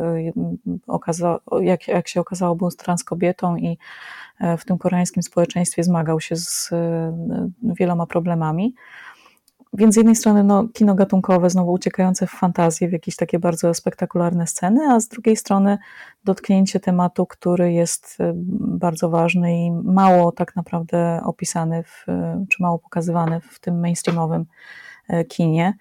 okazał, 0.87 1.39
jak, 1.61 1.89
jak 1.89 2.09
się 2.09 2.21
okazało, 2.21 2.57
był 2.57 2.71
trans 2.71 3.05
kobietą 3.05 3.57
i 3.57 3.79
E, 4.41 4.57
w 4.57 4.65
tym 4.65 4.79
koreańskim 4.79 5.23
społeczeństwie 5.23 5.85
zmagał 5.85 6.21
się 6.21 6.37
z 6.37 6.71
e, 6.73 7.13
wieloma 7.63 8.07
problemami. 8.07 8.75
Więc 9.73 9.95
z 9.95 9.97
jednej 9.97 10.17
strony 10.17 10.45
no, 10.45 10.69
kino 10.69 10.95
gatunkowe, 10.95 11.51
znowu 11.51 11.73
uciekające 11.73 12.27
w 12.27 12.31
fantazję, 12.31 12.89
w 12.89 12.93
jakieś 12.93 13.17
takie 13.17 13.39
bardzo 13.39 13.75
spektakularne 13.75 14.47
sceny, 14.47 14.81
a 14.91 15.01
z 15.01 15.09
drugiej 15.09 15.37
strony 15.37 15.79
dotknięcie 16.25 16.81
tematu, 16.81 17.27
który 17.27 17.73
jest 17.73 18.17
e, 18.21 18.33
bardzo 18.61 19.11
ważny 19.11 19.67
i 19.67 19.71
mało 19.71 20.33
tak 20.33 20.57
naprawdę 20.57 21.21
opisany, 21.25 21.83
w, 21.83 22.05
czy 22.49 22.63
mało 22.63 22.79
pokazywany 22.79 23.41
w 23.41 23.61
tym 23.61 23.81
mainstreamowym 23.81 24.47
kinie. 25.29 25.75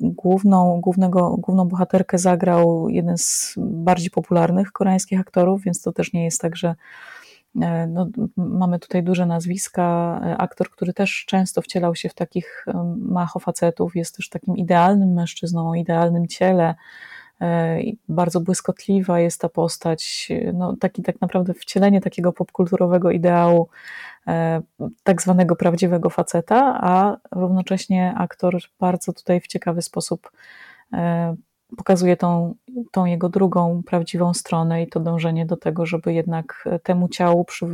Główną, 0.00 0.80
głównego, 0.80 1.36
główną 1.36 1.68
bohaterkę 1.68 2.18
zagrał 2.18 2.88
jeden 2.88 3.18
z 3.18 3.54
bardziej 3.58 4.10
popularnych 4.10 4.72
koreańskich 4.72 5.20
aktorów, 5.20 5.62
więc 5.62 5.82
to 5.82 5.92
też 5.92 6.12
nie 6.12 6.24
jest 6.24 6.40
tak, 6.40 6.56
że 6.56 6.68
E, 6.68 6.74
no, 7.88 8.08
mamy 8.36 8.78
tutaj 8.78 9.02
duże 9.02 9.26
nazwiska. 9.26 10.20
E, 10.24 10.36
aktor, 10.36 10.70
który 10.70 10.92
też 10.92 11.24
często 11.26 11.62
wcielał 11.62 11.94
się 11.94 12.08
w 12.08 12.14
takich 12.14 12.66
machofacetów, 12.96 13.96
jest 13.96 14.16
też 14.16 14.28
takim 14.28 14.56
idealnym 14.56 15.12
mężczyzną, 15.12 15.70
o 15.70 15.74
idealnym 15.74 16.26
ciele. 16.26 16.74
E, 17.40 17.78
bardzo 18.08 18.40
błyskotliwa 18.40 19.20
jest 19.20 19.40
ta 19.40 19.48
postać. 19.48 20.28
No, 20.54 20.76
taki 20.76 21.02
tak 21.02 21.20
naprawdę 21.20 21.54
wcielenie 21.54 22.00
takiego 22.00 22.32
popkulturowego 22.32 23.10
ideału, 23.10 23.68
tak 25.02 25.22
zwanego 25.22 25.56
prawdziwego 25.56 26.10
faceta, 26.10 26.78
a 26.80 27.16
równocześnie 27.30 28.14
aktor 28.16 28.58
bardzo 28.80 29.12
tutaj 29.12 29.40
w 29.40 29.46
ciekawy 29.46 29.82
sposób 29.82 30.30
pokazuje 31.76 32.16
tą, 32.16 32.54
tą 32.92 33.04
jego 33.04 33.28
drugą, 33.28 33.82
prawdziwą 33.86 34.34
stronę 34.34 34.82
i 34.82 34.88
to 34.88 35.00
dążenie 35.00 35.46
do 35.46 35.56
tego, 35.56 35.86
żeby 35.86 36.12
jednak 36.12 36.68
temu 36.82 37.08
ciału 37.08 37.44
przy, 37.44 37.66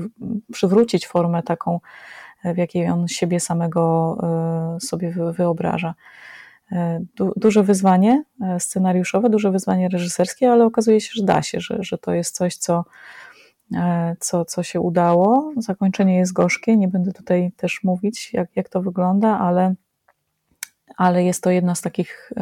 przywrócić 0.53 1.07
formę 1.07 1.43
taką, 1.43 1.81
w 2.45 2.57
jakiej 2.57 2.89
on 2.89 3.09
siebie 3.09 3.41
samego 3.41 4.17
e, 4.77 4.81
sobie 4.81 5.15
wyobraża. 5.33 5.95
E, 6.73 7.01
du, 7.17 7.33
duże 7.37 7.63
wyzwanie 7.63 8.25
e, 8.43 8.61
scenariuszowe, 8.61 9.31
duże 9.31 9.51
wyzwanie 9.51 9.89
reżyserskie, 9.89 10.53
ale 10.53 10.65
okazuje 10.65 11.01
się, 11.01 11.11
że 11.15 11.25
da 11.25 11.43
się, 11.43 11.61
że, 11.61 11.79
że 11.81 11.99
to 11.99 12.13
jest 12.15 12.35
coś, 12.35 12.57
co, 12.57 12.85
co, 14.21 14.45
co 14.45 14.63
się 14.63 14.81
udało. 14.81 15.53
Zakończenie 15.57 16.17
jest 16.17 16.33
gorzkie, 16.33 16.77
nie 16.77 16.89
będę 16.89 17.13
tutaj 17.13 17.53
też 17.57 17.85
mówić, 17.85 18.33
jak, 18.33 18.57
jak 18.57 18.69
to 18.69 18.83
wygląda, 18.83 19.39
ale, 19.39 19.75
ale 20.97 21.25
jest 21.25 21.43
to 21.43 21.51
jedna 21.51 21.75
z 21.75 21.81
takich 21.81 22.33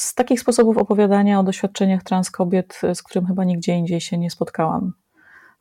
z 0.00 0.14
takich 0.14 0.40
sposobów 0.40 0.78
opowiadania 0.78 1.40
o 1.40 1.42
doświadczeniach 1.42 2.02
trans 2.02 2.30
kobiet, 2.30 2.80
z 2.94 3.02
którym 3.02 3.26
chyba 3.26 3.44
nigdzie 3.44 3.72
indziej 3.72 4.00
się 4.00 4.18
nie 4.18 4.30
spotkałam 4.30 4.92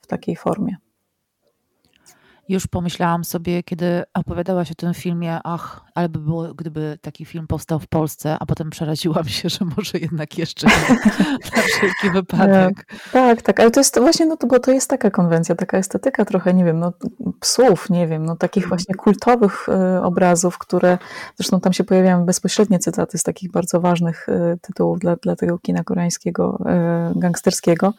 w 0.02 0.08
takiej 0.08 0.36
formie 0.36 0.76
już 2.50 2.68
pomyślałam 2.68 3.24
sobie, 3.24 3.64
kiedy 3.64 4.04
opowiadałaś 4.14 4.72
o 4.72 4.76
tym 4.76 4.94
filmie, 4.94 5.40
ach, 5.44 5.82
ale 5.96 6.10
by 6.10 6.20
było, 6.20 6.54
gdyby 6.54 6.98
taki 7.02 7.26
film 7.26 7.48
powstał 7.48 7.80
w 7.80 7.88
Polsce, 7.88 8.38
a 8.40 8.46
potem 8.46 8.70
przeraziłam 8.70 9.26
się, 9.26 9.50
że 9.50 9.66
może 9.78 9.98
jednak 9.98 10.38
jeszcze 10.38 10.68
na 11.56 11.62
wszelki 11.62 12.10
wypadek. 12.14 12.86
Tak, 13.12 13.42
tak, 13.42 13.60
ale 13.60 13.72
to 13.72 13.80
jest 13.80 14.00
właśnie, 14.00 14.26
no 14.26 14.38
to, 14.38 14.48
bo 14.48 14.60
to 14.60 14.72
jest 14.72 14.90
taka 14.90 15.12
konwencja, 15.12 15.56
taka 15.56 15.78
estetyka 15.78 16.26
trochę, 16.26 16.54
nie 16.54 16.66
wiem, 16.66 16.80
no 16.80 16.94
psów, 17.40 17.90
nie 17.90 18.08
wiem, 18.08 18.26
no 18.26 18.36
takich 18.36 18.64
mhm. 18.64 18.70
właśnie 18.70 18.96
kultowych 18.96 19.70
y, 19.70 20.02
obrazów, 20.04 20.58
które, 20.58 20.98
zresztą 21.36 21.60
tam 21.60 21.74
się 21.74 21.84
pojawiają 21.84 22.26
bezpośrednie 22.26 22.80
cytaty 22.80 23.18
z 23.18 23.24
takich 23.24 23.52
bardzo 23.52 23.82
ważnych 23.82 24.30
y, 24.30 24.58
tytułów 24.62 25.00
dla, 25.00 25.16
dla 25.16 25.36
tego 25.36 25.60
kina 25.60 25.84
koreańskiego, 25.84 26.60
y, 27.16 27.20
gangsterskiego, 27.20 27.94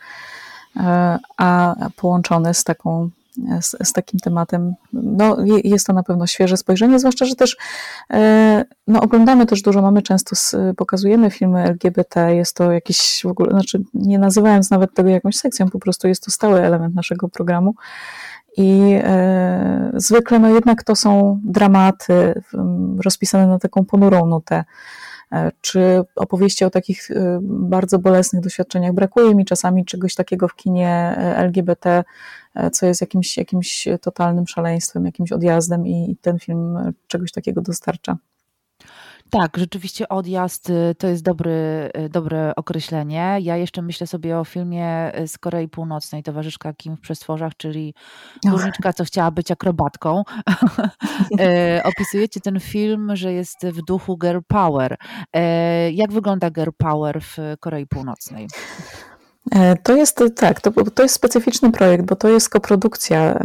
a 1.37 1.75
połączone 1.97 2.55
z 2.55 2.65
taką 2.65 3.11
z, 3.61 3.89
z, 3.89 3.93
takim 3.93 4.21
tematem. 4.21 4.75
No, 4.93 5.37
jest 5.65 5.87
to 5.87 5.93
na 5.93 6.03
pewno 6.03 6.27
świeże 6.27 6.57
spojrzenie, 6.57 6.99
zwłaszcza, 6.99 7.25
że 7.25 7.35
też 7.35 7.57
e, 8.11 8.65
no, 8.87 9.01
oglądamy 9.01 9.47
też 9.47 9.63
dużo, 9.63 9.83
mamy 9.83 10.03
często, 10.03 10.37
pokazujemy 10.77 11.31
filmy 11.31 11.63
LGBT, 11.63 12.35
jest 12.35 12.57
to 12.57 12.73
jakiś 12.73 13.21
w 13.25 13.27
ogóle, 13.27 13.51
znaczy 13.51 13.83
nie 13.95 14.19
nazywając 14.19 14.71
nawet 14.71 14.95
tego 14.95 15.09
jakąś 15.09 15.37
sekcją, 15.37 15.71
po 15.71 15.79
prostu 15.79 16.09
jest 16.09 16.25
to 16.25 16.31
stały 16.31 16.61
element 16.61 16.95
naszego 16.95 17.29
programu. 17.29 17.75
I 18.57 19.01
e, 19.03 19.91
zwykle 19.95 20.39
no 20.39 20.49
jednak 20.49 20.85
to 20.85 20.97
są 20.97 21.41
dramaty 21.45 22.43
rozpisane 23.05 23.47
na 23.47 23.59
taką 23.59 23.85
ponurą 23.85 24.27
nutę. 24.27 24.65
E, 25.33 25.53
czy 25.61 26.03
opowieści 26.17 26.65
o 26.65 26.71
takich 26.71 27.11
e, 27.11 27.39
bardzo 27.43 27.99
bolesnych 27.99 28.43
doświadczeniach. 28.43 28.93
Brakuje 28.93 29.35
mi 29.35 29.45
czasami 29.45 29.85
czegoś 29.85 30.15
takiego 30.15 30.49
w 30.49 30.57
kinie 30.57 30.89
e, 30.89 31.37
LGBT, 31.37 32.05
co 32.73 32.87
jest 32.87 33.01
jakimś, 33.01 33.37
jakimś 33.37 33.89
totalnym 34.01 34.47
szaleństwem, 34.47 35.05
jakimś 35.05 35.33
odjazdem, 35.33 35.87
i 35.87 36.17
ten 36.21 36.39
film 36.39 36.93
czegoś 37.07 37.33
takiego 37.33 37.61
dostarcza. 37.61 38.17
Tak, 39.31 39.57
rzeczywiście 39.57 40.09
odjazd 40.09 40.71
y, 40.71 40.95
to 40.99 41.07
jest 41.07 41.23
dobry, 41.23 41.91
y, 41.97 42.09
dobre 42.09 42.53
określenie. 42.57 43.39
Ja 43.41 43.57
jeszcze 43.57 43.83
myślę 43.83 44.07
sobie 44.07 44.39
o 44.39 44.45
filmie 44.45 45.19
y, 45.21 45.29
z 45.29 45.39
Korei 45.39 45.69
Północnej, 45.69 46.23
towarzyszka 46.23 46.73
Kim 46.73 46.97
w 46.97 47.01
przestworzach, 47.01 47.57
czyli 47.57 47.95
górniczka, 48.45 48.93
co 48.93 49.05
chciała 49.05 49.31
być 49.31 49.51
akrobatką. 49.51 50.23
Opisujecie 51.85 52.41
ten 52.41 52.61
film, 52.61 53.17
że 53.17 53.33
jest 53.33 53.67
w 53.67 53.83
duchu 53.83 54.19
girl 54.19 54.39
power. 54.49 54.97
Jak 55.93 56.13
wygląda 56.13 56.51
girl 56.51 56.71
power 56.79 57.21
w 57.21 57.37
Korei 57.61 57.87
Północnej? 57.87 58.49
E, 59.55 59.77
to 59.77 59.97
jest 59.97 60.23
tak, 60.37 60.61
to, 60.61 60.71
to 60.95 61.03
jest 61.03 61.15
specyficzny 61.15 61.73
projekt, 61.73 62.05
bo 62.05 62.17
to 62.17 62.29
jest 62.29 62.49
koprodukcja 62.49 63.39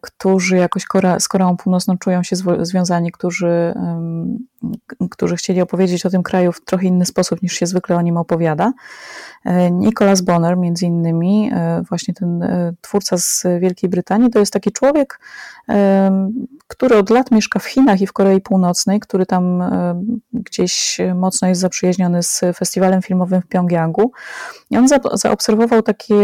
którzy 0.00 0.56
jakoś 0.56 0.84
z 1.18 1.28
Koreą 1.28 1.56
Północną 1.56 1.98
czują 1.98 2.22
się 2.22 2.36
związani, 2.60 3.12
którzy, 3.12 3.74
którzy 5.10 5.36
chcieli 5.36 5.60
opowiedzieć 5.60 6.06
o 6.06 6.10
tym 6.10 6.22
kraju 6.22 6.52
w 6.52 6.64
trochę 6.64 6.86
inny 6.86 7.06
sposób 7.06 7.42
niż 7.42 7.52
się 7.52 7.66
zwykle 7.66 7.96
o 7.96 8.02
nim 8.02 8.16
opowiada. 8.16 8.72
E, 9.44 9.70
Nicholas 9.70 10.20
Bonner, 10.20 10.56
między 10.56 10.86
innymi, 10.86 11.50
e, 11.54 11.82
właśnie 11.88 12.14
ten 12.14 12.42
e, 12.42 12.72
twórca 12.80 13.18
z 13.18 13.46
Wielkiej 13.60 13.90
Brytanii, 13.90 14.30
to 14.30 14.38
jest 14.38 14.52
taki 14.52 14.72
człowiek, 14.72 15.20
który 16.66 16.96
od 16.96 17.10
lat 17.10 17.30
mieszka 17.30 17.58
w 17.58 17.64
Chinach 17.64 18.00
i 18.00 18.06
w 18.06 18.12
Korei 18.12 18.40
Północnej, 18.40 19.00
który 19.00 19.26
tam 19.26 19.62
gdzieś 20.32 20.98
mocno 21.14 21.48
jest 21.48 21.60
zaprzyjaźniony 21.60 22.22
z 22.22 22.40
festiwalem 22.56 23.02
filmowym 23.02 23.42
w 23.42 23.46
Pjongjangu. 23.46 24.12
I 24.70 24.76
on 24.76 24.88
zaobserwował 25.12 25.82
takie 25.82 26.14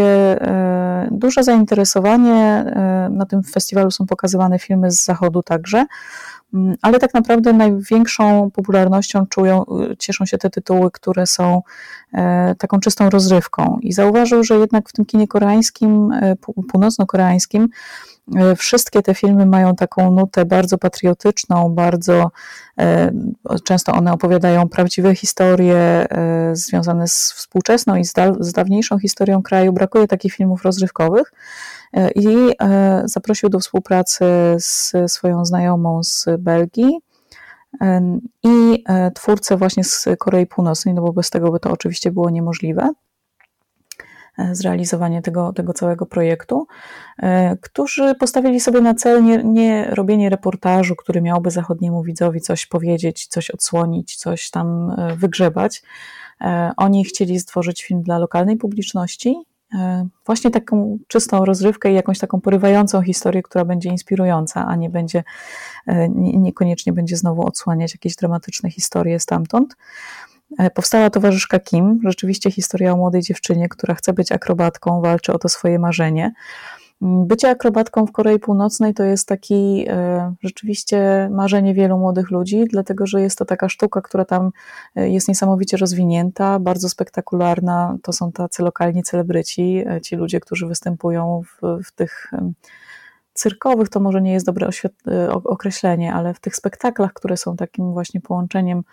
duże 1.10 1.42
zainteresowanie. 1.42 2.64
Na 3.10 3.26
tym 3.26 3.42
festiwalu 3.42 3.90
są 3.90 4.06
pokazywane 4.06 4.58
filmy 4.58 4.90
z 4.90 5.04
zachodu 5.04 5.42
także. 5.42 5.86
Mm, 6.54 6.76
ale 6.82 6.98
tak 6.98 7.14
naprawdę 7.14 7.52
największą 7.52 8.50
popularnością 8.50 9.26
czują, 9.26 9.64
y, 9.92 9.96
cieszą 9.96 10.26
się 10.26 10.38
te 10.38 10.50
tytuły, 10.50 10.90
które 10.90 11.26
są 11.26 11.62
e, 12.14 12.54
taką 12.54 12.80
czystą 12.80 13.10
rozrywką. 13.10 13.78
I 13.82 13.92
zauważył, 13.92 14.44
że 14.44 14.58
jednak 14.58 14.88
w 14.88 14.92
tym 14.92 15.04
kinie 15.04 15.28
koreańskim, 15.28 16.12
e, 16.12 16.36
północno-koreańskim, 16.72 17.68
e, 18.36 18.56
wszystkie 18.56 19.02
te 19.02 19.14
filmy 19.14 19.46
mają 19.46 19.76
taką 19.76 20.12
nutę 20.12 20.44
bardzo 20.44 20.78
patriotyczną, 20.78 21.68
bardzo 21.74 22.30
często 23.64 23.92
one 23.92 24.12
opowiadają 24.12 24.68
prawdziwe 24.68 25.14
historie 25.14 26.06
związane 26.52 27.08
z 27.08 27.32
współczesną 27.32 27.96
i 27.96 28.04
z 28.40 28.52
dawniejszą 28.52 28.98
historią 28.98 29.42
kraju. 29.42 29.72
Brakuje 29.72 30.08
takich 30.08 30.34
filmów 30.34 30.62
rozrywkowych. 30.62 31.32
E, 31.92 32.10
i 32.10 32.54
e, 32.62 33.02
zaprosił 33.04 33.48
do 33.48 33.60
współpracy 33.60 34.24
z 34.58 34.92
swoją 35.06 35.44
znajomą 35.44 36.02
z 36.02 36.26
Belgii 36.38 36.98
e, 37.80 38.18
i 38.42 38.84
twórcę 39.14 39.56
właśnie 39.56 39.84
z 39.84 40.08
Korei 40.18 40.46
Północnej, 40.46 40.94
no 40.94 41.02
bo 41.02 41.12
bez 41.12 41.30
tego 41.30 41.52
by 41.52 41.60
to 41.60 41.70
oczywiście 41.70 42.10
było 42.10 42.30
niemożliwe 42.30 42.90
zrealizowanie 44.52 45.22
tego, 45.22 45.52
tego 45.52 45.72
całego 45.72 46.06
projektu, 46.06 46.66
którzy 47.60 48.14
postawili 48.14 48.60
sobie 48.60 48.80
na 48.80 48.94
cel 48.94 49.24
nie, 49.24 49.44
nie, 49.44 49.86
robienie 49.90 50.30
reportażu, 50.30 50.96
który 50.96 51.22
miałby 51.22 51.50
zachodniemu 51.50 52.02
widzowi 52.02 52.40
coś 52.40 52.66
powiedzieć, 52.66 53.26
coś 53.26 53.50
odsłonić, 53.50 54.16
coś 54.16 54.50
tam 54.50 54.96
wygrzebać. 55.16 55.82
Oni 56.76 57.04
chcieli 57.04 57.40
stworzyć 57.40 57.84
film 57.84 58.02
dla 58.02 58.18
lokalnej 58.18 58.56
publiczności 58.56 59.44
właśnie 60.26 60.50
taką 60.50 60.98
czystą 61.08 61.44
rozrywkę 61.44 61.90
i 61.90 61.94
jakąś 61.94 62.18
taką 62.18 62.40
porywającą 62.40 63.02
historię, 63.02 63.42
która 63.42 63.64
będzie 63.64 63.88
inspirująca, 63.88 64.66
a 64.66 64.76
nie 64.76 64.90
będzie, 64.90 65.24
e, 65.86 66.08
niekoniecznie 66.08 66.92
będzie 66.92 67.16
znowu 67.16 67.46
odsłaniać 67.46 67.94
jakieś 67.94 68.16
dramatyczne 68.16 68.70
historie 68.70 69.20
stamtąd. 69.20 69.76
E, 70.58 70.70
powstała 70.70 71.10
towarzyszka 71.10 71.60
Kim, 71.60 72.00
rzeczywiście 72.04 72.50
historia 72.50 72.92
o 72.92 72.96
młodej 72.96 73.22
dziewczynie, 73.22 73.68
która 73.68 73.94
chce 73.94 74.12
być 74.12 74.32
akrobatką, 74.32 75.00
walczy 75.00 75.32
o 75.32 75.38
to 75.38 75.48
swoje 75.48 75.78
marzenie. 75.78 76.32
Bycie 77.04 77.50
akrobatką 77.50 78.06
w 78.06 78.12
Korei 78.12 78.38
Północnej 78.38 78.94
to 78.94 79.02
jest 79.02 79.28
taki 79.28 79.84
e, 79.88 80.34
rzeczywiście 80.42 81.28
marzenie 81.32 81.74
wielu 81.74 81.98
młodych 81.98 82.30
ludzi, 82.30 82.64
dlatego 82.70 83.06
że 83.06 83.22
jest 83.22 83.38
to 83.38 83.44
taka 83.44 83.68
sztuka, 83.68 84.00
która 84.00 84.24
tam 84.24 84.50
e, 84.96 85.08
jest 85.08 85.28
niesamowicie 85.28 85.76
rozwinięta, 85.76 86.58
bardzo 86.58 86.88
spektakularna. 86.88 87.96
To 88.02 88.12
są 88.12 88.32
tacy 88.32 88.62
lokalni 88.62 89.02
celebryci, 89.02 89.84
e, 89.86 90.00
ci 90.00 90.16
ludzie, 90.16 90.40
którzy 90.40 90.66
występują 90.66 91.42
w, 91.42 91.82
w 91.84 91.92
tych 91.92 92.30
cyrkowych, 93.34 93.88
to 93.88 94.00
może 94.00 94.22
nie 94.22 94.32
jest 94.32 94.46
dobre 94.46 94.68
określenie, 95.44 96.14
ale 96.14 96.34
w 96.34 96.40
tych 96.40 96.56
spektaklach, 96.56 97.12
które 97.12 97.36
są 97.36 97.56
takim 97.56 97.92
właśnie 97.92 98.20
połączeniem 98.20 98.84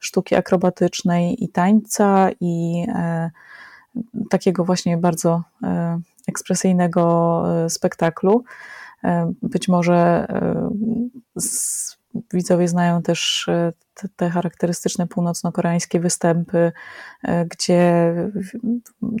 sztuki 0.00 0.34
akrobatycznej 0.34 1.44
i 1.44 1.48
tańca 1.48 2.30
i 2.40 2.86
takiego 4.30 4.64
właśnie 4.64 4.96
bardzo 4.96 5.42
ekspresyjnego 6.28 7.44
e, 7.64 7.70
spektaklu. 7.70 8.44
E, 9.04 9.32
być 9.42 9.68
może 9.68 9.96
e, 9.96 10.70
widzowie 12.32 12.68
znają 12.68 13.02
też 13.02 13.46
te, 13.94 14.08
te 14.16 14.30
charakterystyczne 14.30 15.06
północno-koreańskie 15.06 16.00
występy, 16.00 16.72
gdzie 17.50 18.14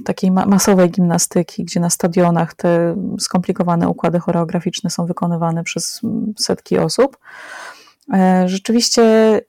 takiej 0.04 0.30
masowej 0.30 0.90
gimnastyki, 0.90 1.64
gdzie 1.64 1.80
na 1.80 1.90
stadionach 1.90 2.54
te 2.54 2.96
skomplikowane 3.20 3.88
układy 3.88 4.20
choreograficzne 4.20 4.90
są 4.90 5.06
wykonywane 5.06 5.64
przez 5.64 6.00
setki 6.38 6.78
osób. 6.78 7.18
Rzeczywiście 8.46 9.40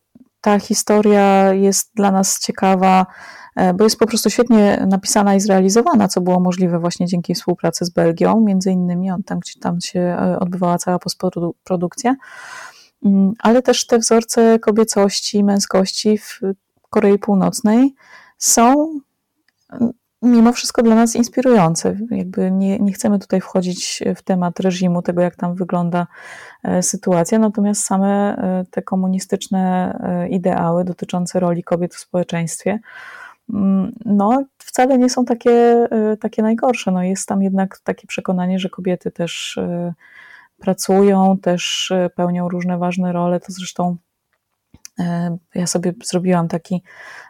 ta 0.41 0.59
historia 0.59 1.53
jest 1.53 1.91
dla 1.95 2.11
nas 2.11 2.39
ciekawa 2.39 3.05
bo 3.75 3.83
jest 3.83 3.99
po 3.99 4.07
prostu 4.07 4.29
świetnie 4.29 4.85
napisana 4.89 5.35
i 5.35 5.39
zrealizowana, 5.39 6.07
co 6.07 6.21
było 6.21 6.39
możliwe 6.39 6.79
właśnie 6.79 7.07
dzięki 7.07 7.35
współpracy 7.35 7.85
z 7.85 7.89
Belgią, 7.89 8.41
między 8.41 8.71
innymi, 8.71 9.11
on 9.11 9.23
tam, 9.23 9.39
gdzie 9.39 9.59
tam 9.59 9.81
się 9.81 9.99
e, 9.99 10.39
odbywała 10.39 10.77
cała 10.77 10.99
postprodukcja, 10.99 12.15
mm, 13.05 13.33
ale 13.39 13.61
też 13.61 13.87
te 13.87 13.99
wzorce 13.99 14.59
kobiecości, 14.59 15.43
męskości 15.43 16.17
w 16.17 16.39
Korei 16.89 17.19
Północnej 17.19 17.95
są 18.37 18.99
mm, 19.71 19.91
mimo 20.21 20.53
wszystko 20.53 20.83
dla 20.83 20.95
nas 20.95 21.15
inspirujące. 21.15 21.97
Jakby 22.11 22.51
nie, 22.51 22.79
nie 22.79 22.93
chcemy 22.93 23.19
tutaj 23.19 23.41
wchodzić 23.41 24.03
w 24.15 24.21
temat 24.21 24.59
reżimu, 24.59 25.01
tego 25.01 25.21
jak 25.21 25.35
tam 25.35 25.55
wygląda 25.55 26.07
e, 26.63 26.83
sytuacja, 26.83 27.39
natomiast 27.39 27.85
same 27.85 28.35
te 28.71 28.81
komunistyczne 28.81 29.99
ideały 30.29 30.83
dotyczące 30.83 31.39
roli 31.39 31.63
kobiet 31.63 31.95
w 31.95 31.99
społeczeństwie, 31.99 32.79
no, 34.05 34.43
wcale 34.57 34.97
nie 34.97 35.09
są 35.09 35.25
takie, 35.25 35.87
y, 36.13 36.17
takie 36.17 36.41
najgorsze. 36.41 36.91
No, 36.91 37.03
jest 37.03 37.27
tam 37.27 37.41
jednak 37.41 37.79
takie 37.79 38.07
przekonanie, 38.07 38.59
że 38.59 38.69
kobiety 38.69 39.11
też 39.11 39.57
y, 39.57 39.93
pracują, 40.59 41.37
też 41.37 41.91
y, 41.91 42.09
pełnią 42.15 42.49
różne 42.49 42.77
ważne 42.77 43.11
role. 43.11 43.39
To 43.39 43.51
zresztą 43.51 43.97
ja 45.55 45.67
sobie 45.67 45.93
zrobiłam 46.03 46.47
taki 46.47 46.83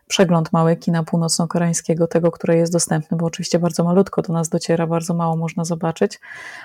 przegląd 0.08 0.54
mały 0.54 0.76
kina 0.76 1.04
północno-koreańskiego, 1.04 2.08
tego, 2.08 2.32
które 2.32 2.56
jest 2.56 2.74
dostępne, 2.74 3.18
bo 3.18 3.26
oczywiście 3.26 3.60
bardzo 3.60 3.84
malutko 3.84 4.22
do 4.22 4.34
nas 4.34 4.50
dociera, 4.50 4.88
bardzo 4.88 5.14
mało 5.14 5.36
można 5.36 5.66
zobaczyć, 5.66 6.20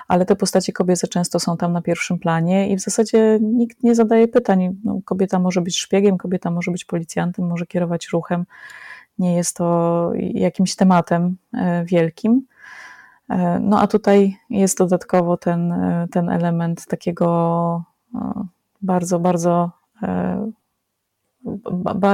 ale 0.07 0.25
te 0.25 0.35
postacie 0.35 0.73
kobiece 0.73 1.07
często 1.07 1.39
są 1.39 1.57
tam 1.57 1.73
na 1.73 1.81
pierwszym 1.81 2.19
planie 2.19 2.69
i 2.69 2.75
w 2.75 2.81
zasadzie 2.81 3.39
nikt 3.41 3.83
nie 3.83 3.95
zadaje 3.95 4.27
pytań. 4.27 4.75
No, 4.83 4.99
kobieta 5.05 5.39
może 5.39 5.61
być 5.61 5.77
szpiegiem, 5.77 6.17
kobieta 6.17 6.51
może 6.51 6.71
być 6.71 6.85
policjantem, 6.85 7.47
może 7.47 7.65
kierować 7.65 8.07
ruchem 8.07 8.45
nie 9.19 9.35
jest 9.35 9.57
to 9.57 10.11
jakimś 10.17 10.75
tematem 10.75 11.37
e, 11.53 11.85
wielkim. 11.85 12.47
E, 13.29 13.59
no 13.59 13.79
a 13.79 13.87
tutaj 13.87 14.37
jest 14.49 14.77
dodatkowo 14.77 15.37
ten, 15.37 15.71
e, 15.71 16.07
ten 16.11 16.29
element 16.29 16.85
takiego 16.85 17.83
bardzo, 18.81 19.19
bardzo, 19.19 19.71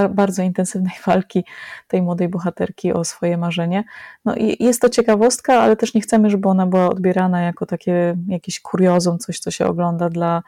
bardzo 0.10 0.44
intensywnej 0.44 0.94
walki 1.08 1.44
tej 1.88 2.02
młodej 2.02 2.30
bohaterki 2.30 2.94
o 2.94 3.04
swoje 3.04 3.38
marzenie. 3.38 3.84
No 4.26 4.36
i 4.36 4.64
jest 4.64 4.82
to 4.82 4.90
ciekawostka, 4.90 5.60
ale 5.62 5.76
też 5.76 5.94
nie 5.94 6.02
chcemy, 6.02 6.30
żeby 6.30 6.48
ona 6.48 6.68
była 6.68 6.90
odbierana 6.90 7.42
jako 7.42 7.66
takie 7.66 8.16
jakieś 8.28 8.60
kuriozum, 8.60 9.20
coś, 9.20 9.40
co 9.40 9.52
się 9.52 9.66
ogląda 9.66 10.10
dla 10.10 10.42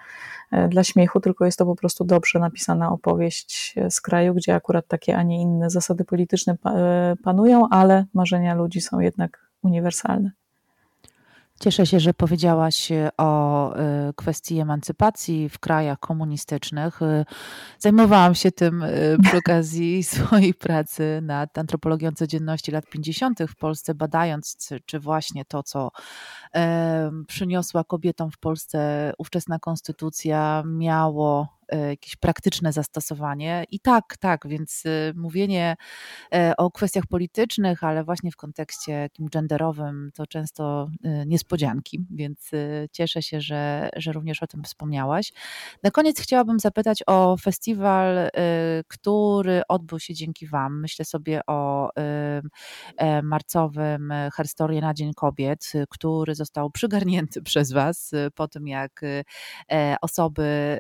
E, 0.54 0.68
dla 0.68 0.84
śmiechu, 0.84 1.20
tylko 1.20 1.46
jest 1.46 1.58
to 1.58 1.66
po 1.66 1.76
prostu 1.76 2.04
dobrze 2.04 2.40
napisana 2.40 2.92
opowieść 2.92 3.76
z 3.90 4.02
kraju, 4.02 4.34
gdzie 4.34 4.56
akurat 4.56 4.88
takie, 4.88 5.18
a 5.18 5.24
nie 5.24 5.42
inne 5.42 5.70
zasady 5.70 6.06
polityczne 6.06 6.58
e, 6.66 7.16
panują, 7.24 7.70
ale 7.70 8.06
marzenia 8.14 8.56
ludzi 8.56 8.82
są 8.82 9.00
jednak 9.00 9.52
uniwersalne. 9.64 10.32
Cieszę 11.64 11.86
się, 11.86 12.00
że 12.00 12.14
powiedziałaś 12.14 12.92
e, 12.92 13.10
o 13.18 13.76
e, 13.76 14.14
kwestii 14.16 14.60
emancypacji 14.60 15.50
w 15.50 15.60
krajach 15.60 16.00
komunistycznych. 16.00 17.02
E, 17.02 17.26
zajmowałam 17.80 18.36
się 18.36 18.52
tym 18.52 18.86
przy 19.24 19.38
okazji 19.46 20.04
swojej 20.04 20.54
pracy 20.54 21.20
nad 21.22 21.58
antropologią 21.58 22.12
codzienności 22.12 22.72
lat 22.72 22.90
50. 22.90 23.40
w 23.48 23.56
Polsce, 23.56 23.96
badając, 23.96 24.70
czy 24.86 25.00
właśnie 25.00 25.46
to, 25.46 25.64
co 25.64 25.92
przyniosła 27.28 27.84
kobietom 27.84 28.32
w 28.32 28.38
Polsce 28.38 29.12
ówczesna 29.18 29.60
konstytucja, 29.60 30.64
miało 30.66 31.48
jakieś 31.78 32.16
praktyczne 32.16 32.74
zastosowanie. 32.74 33.64
I 33.72 33.80
tak, 33.80 34.18
tak, 34.20 34.48
więc 34.48 34.86
y, 34.86 35.14
mówienie 35.16 35.76
e, 36.34 36.54
o 36.58 36.72
kwestiach 36.72 37.08
politycznych, 37.08 37.84
ale 37.84 38.04
właśnie 38.04 38.32
w 38.32 38.36
kontekście 38.36 39.10
takim 39.10 39.28
genderowym, 39.30 40.10
to 40.14 40.28
często 40.28 40.90
y, 41.06 41.26
niespodzianki, 41.28 42.06
więc 42.10 42.54
y, 42.54 42.90
cieszę 42.92 43.22
się, 43.22 43.42
że, 43.42 43.90
że 43.96 44.12
również 44.12 44.44
o 44.44 44.48
tym 44.48 44.64
wspomniałaś. 44.64 45.34
Na 45.84 45.92
koniec 45.92 46.20
chciałabym 46.20 46.60
zapytać 46.60 47.04
o 47.08 47.38
festiwal, 47.38 48.30
który 48.88 49.62
odbył 49.68 50.00
się 50.00 50.14
dzięki 50.14 50.48
Wam. 50.48 50.80
Myślę 50.80 51.06
sobie 51.06 51.42
o 51.48 51.90
e, 52.98 53.22
marcowym 53.22 54.14
Herstorie 54.34 54.82
na 54.82 54.94
Dzień 54.94 55.14
Kobiet, 55.14 55.72
który 55.90 56.36
został 56.36 56.72
przygarnięty 56.72 57.42
przez 57.52 57.72
Was 57.72 58.12
po 58.36 58.48
tym, 58.48 58.68
jak 58.68 59.02
osoby, 60.02 60.78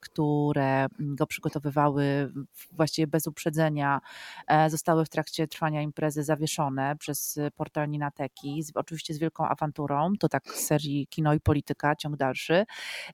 które 0.00 0.31
które 0.32 0.86
go 0.98 1.26
przygotowywały 1.26 2.32
właściwie 2.72 3.06
bez 3.06 3.26
uprzedzenia, 3.26 4.00
e, 4.46 4.70
zostały 4.70 5.04
w 5.04 5.08
trakcie 5.08 5.48
trwania 5.48 5.82
imprezy 5.82 6.22
zawieszone 6.22 6.96
przez 6.96 7.38
portal 7.56 7.88
Ninateki, 7.88 8.64
oczywiście 8.74 9.14
z 9.14 9.18
wielką 9.18 9.48
awanturą, 9.48 10.12
to 10.20 10.28
tak 10.28 10.44
z 10.48 10.66
serii 10.66 11.06
Kino 11.06 11.34
i 11.34 11.40
Polityka, 11.40 11.96
ciąg 11.96 12.16
dalszy. 12.16 12.64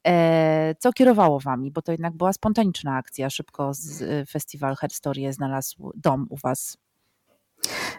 E, 0.06 0.74
co 0.78 0.92
kierowało 0.92 1.40
wami? 1.40 1.70
Bo 1.70 1.82
to 1.82 1.92
jednak 1.92 2.16
była 2.16 2.32
spontaniczna 2.32 2.96
akcja, 2.96 3.30
szybko 3.30 3.72
festiwal 4.30 4.76
Head 4.76 4.92
Story 4.92 5.32
znalazł 5.32 5.92
dom 5.96 6.26
u 6.30 6.36
was. 6.36 6.87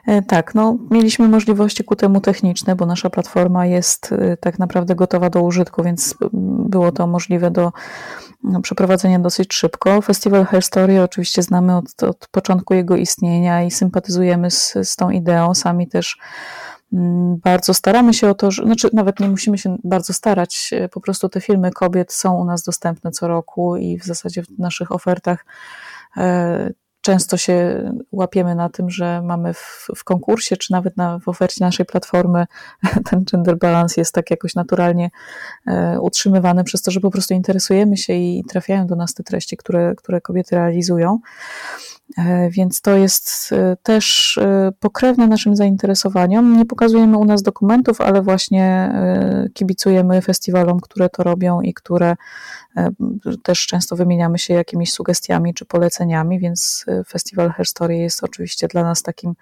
E, 0.08 0.22
tak, 0.22 0.56
no, 0.56 0.78
mieliśmy 0.92 1.28
możliwości 1.28 1.84
ku 1.84 1.96
temu 1.96 2.22
techniczne, 2.22 2.76
bo 2.76 2.86
nasza 2.86 3.10
platforma 3.10 3.66
jest 3.66 4.16
tak 4.40 4.60
naprawdę 4.60 4.96
gotowa 4.96 5.30
do 5.30 5.42
użytku, 5.42 5.84
więc 5.84 6.16
było 6.70 6.92
to 6.92 7.08
możliwe 7.08 7.52
do 7.52 7.72
no, 8.44 8.62
przeprowadzenia 8.62 9.20
dosyć 9.20 9.54
szybko. 9.54 10.02
Festiwal 10.02 10.46
Hair 10.46 10.64
Story 10.64 11.02
oczywiście 11.02 11.42
znamy 11.42 11.78
od, 11.78 12.04
od 12.04 12.28
początku 12.32 12.74
jego 12.74 12.96
istnienia 12.96 13.64
i 13.64 13.72
sympatyzujemy 13.72 14.52
z, 14.52 14.74
z 14.84 14.96
tą 14.96 15.10
ideą. 15.10 15.56
Sami 15.56 15.88
też 15.88 16.18
mm, 16.94 17.38
bardzo 17.38 17.74
staramy 17.74 18.14
się 18.14 18.30
o 18.30 18.36
to, 18.36 18.52
że, 18.52 18.64
znaczy 18.64 18.90
nawet 18.94 19.20
nie 19.20 19.30
musimy 19.30 19.58
się 19.58 19.78
bardzo 19.84 20.14
starać, 20.14 20.70
e, 20.74 20.90
po 20.90 21.02
prostu 21.02 21.30
te 21.30 21.42
filmy 21.42 21.72
kobiet 21.72 22.14
są 22.14 22.36
u 22.36 22.46
nas 22.46 22.64
dostępne 22.64 23.12
co 23.12 23.28
roku 23.28 23.78
i 23.78 24.00
w 24.00 24.06
zasadzie 24.06 24.44
w 24.44 24.60
naszych 24.60 24.92
ofertach 24.92 25.46
e, 26.18 26.70
często 27.02 27.38
się 27.38 27.84
łapiemy 28.12 28.56
na 28.56 28.70
tym, 28.70 28.90
że 28.90 29.22
mamy 29.22 29.54
w, 29.54 29.88
w, 29.96 30.04
konkursie, 30.04 30.58
czy 30.58 30.72
nawet 30.72 30.98
na, 30.98 31.20
w 31.20 31.28
ofercie 31.28 31.66
naszej 31.66 31.86
platformy 31.86 32.46
ten 33.10 33.24
gender 33.24 33.58
balance 33.58 34.02
jest 34.02 34.14
tak 34.14 34.32
jakoś 34.32 34.56
naturalnie 34.56 35.10
e, 35.68 36.00
utrzymywany 36.02 36.64
przez 36.64 36.82
to, 36.82 36.92
że 36.92 37.00
po 37.00 37.12
prostu 37.12 37.34
interesujemy 37.34 37.98
się 37.98 38.14
i 38.14 38.44
trafiają 38.50 38.88
do 38.88 38.96
nas 38.96 39.14
te 39.14 39.24
treści, 39.24 39.58
które, 39.58 39.96
które 39.96 40.22
kobiety 40.22 40.56
realizują. 40.56 41.20
E, 42.18 42.50
więc 42.50 42.82
to 42.82 42.98
jest 42.98 43.52
e, 43.52 43.78
też 43.84 44.38
e, 44.38 44.72
pokrewne 44.80 45.28
naszym 45.28 45.56
zainteresowaniom. 45.56 46.58
Nie 46.58 46.66
pokazujemy 46.66 47.18
u 47.18 47.26
nas 47.26 47.44
dokumentów, 47.44 48.02
ale 48.02 48.22
właśnie 48.22 48.94
kibicujemy 49.54 50.22
festiwalom, 50.22 50.80
które 50.80 51.10
to 51.10 51.24
robią 51.24 51.62
i 51.62 51.74
które 51.74 52.16
też 53.44 53.68
często 53.68 53.96
wymieniamy 53.96 54.40
się 54.40 54.54
jakimiś 54.54 54.94
sugestiami 54.94 55.54
czy 55.54 55.66
poleceniami, 55.66 56.40
więc 56.40 56.86
festiwal 57.08 57.52
Her 57.52 57.66
Story 57.66 57.98
jest 57.98 58.24
oczywiście 58.24 58.68
dla 58.68 58.84
nas 58.84 59.04
takim 59.04 59.34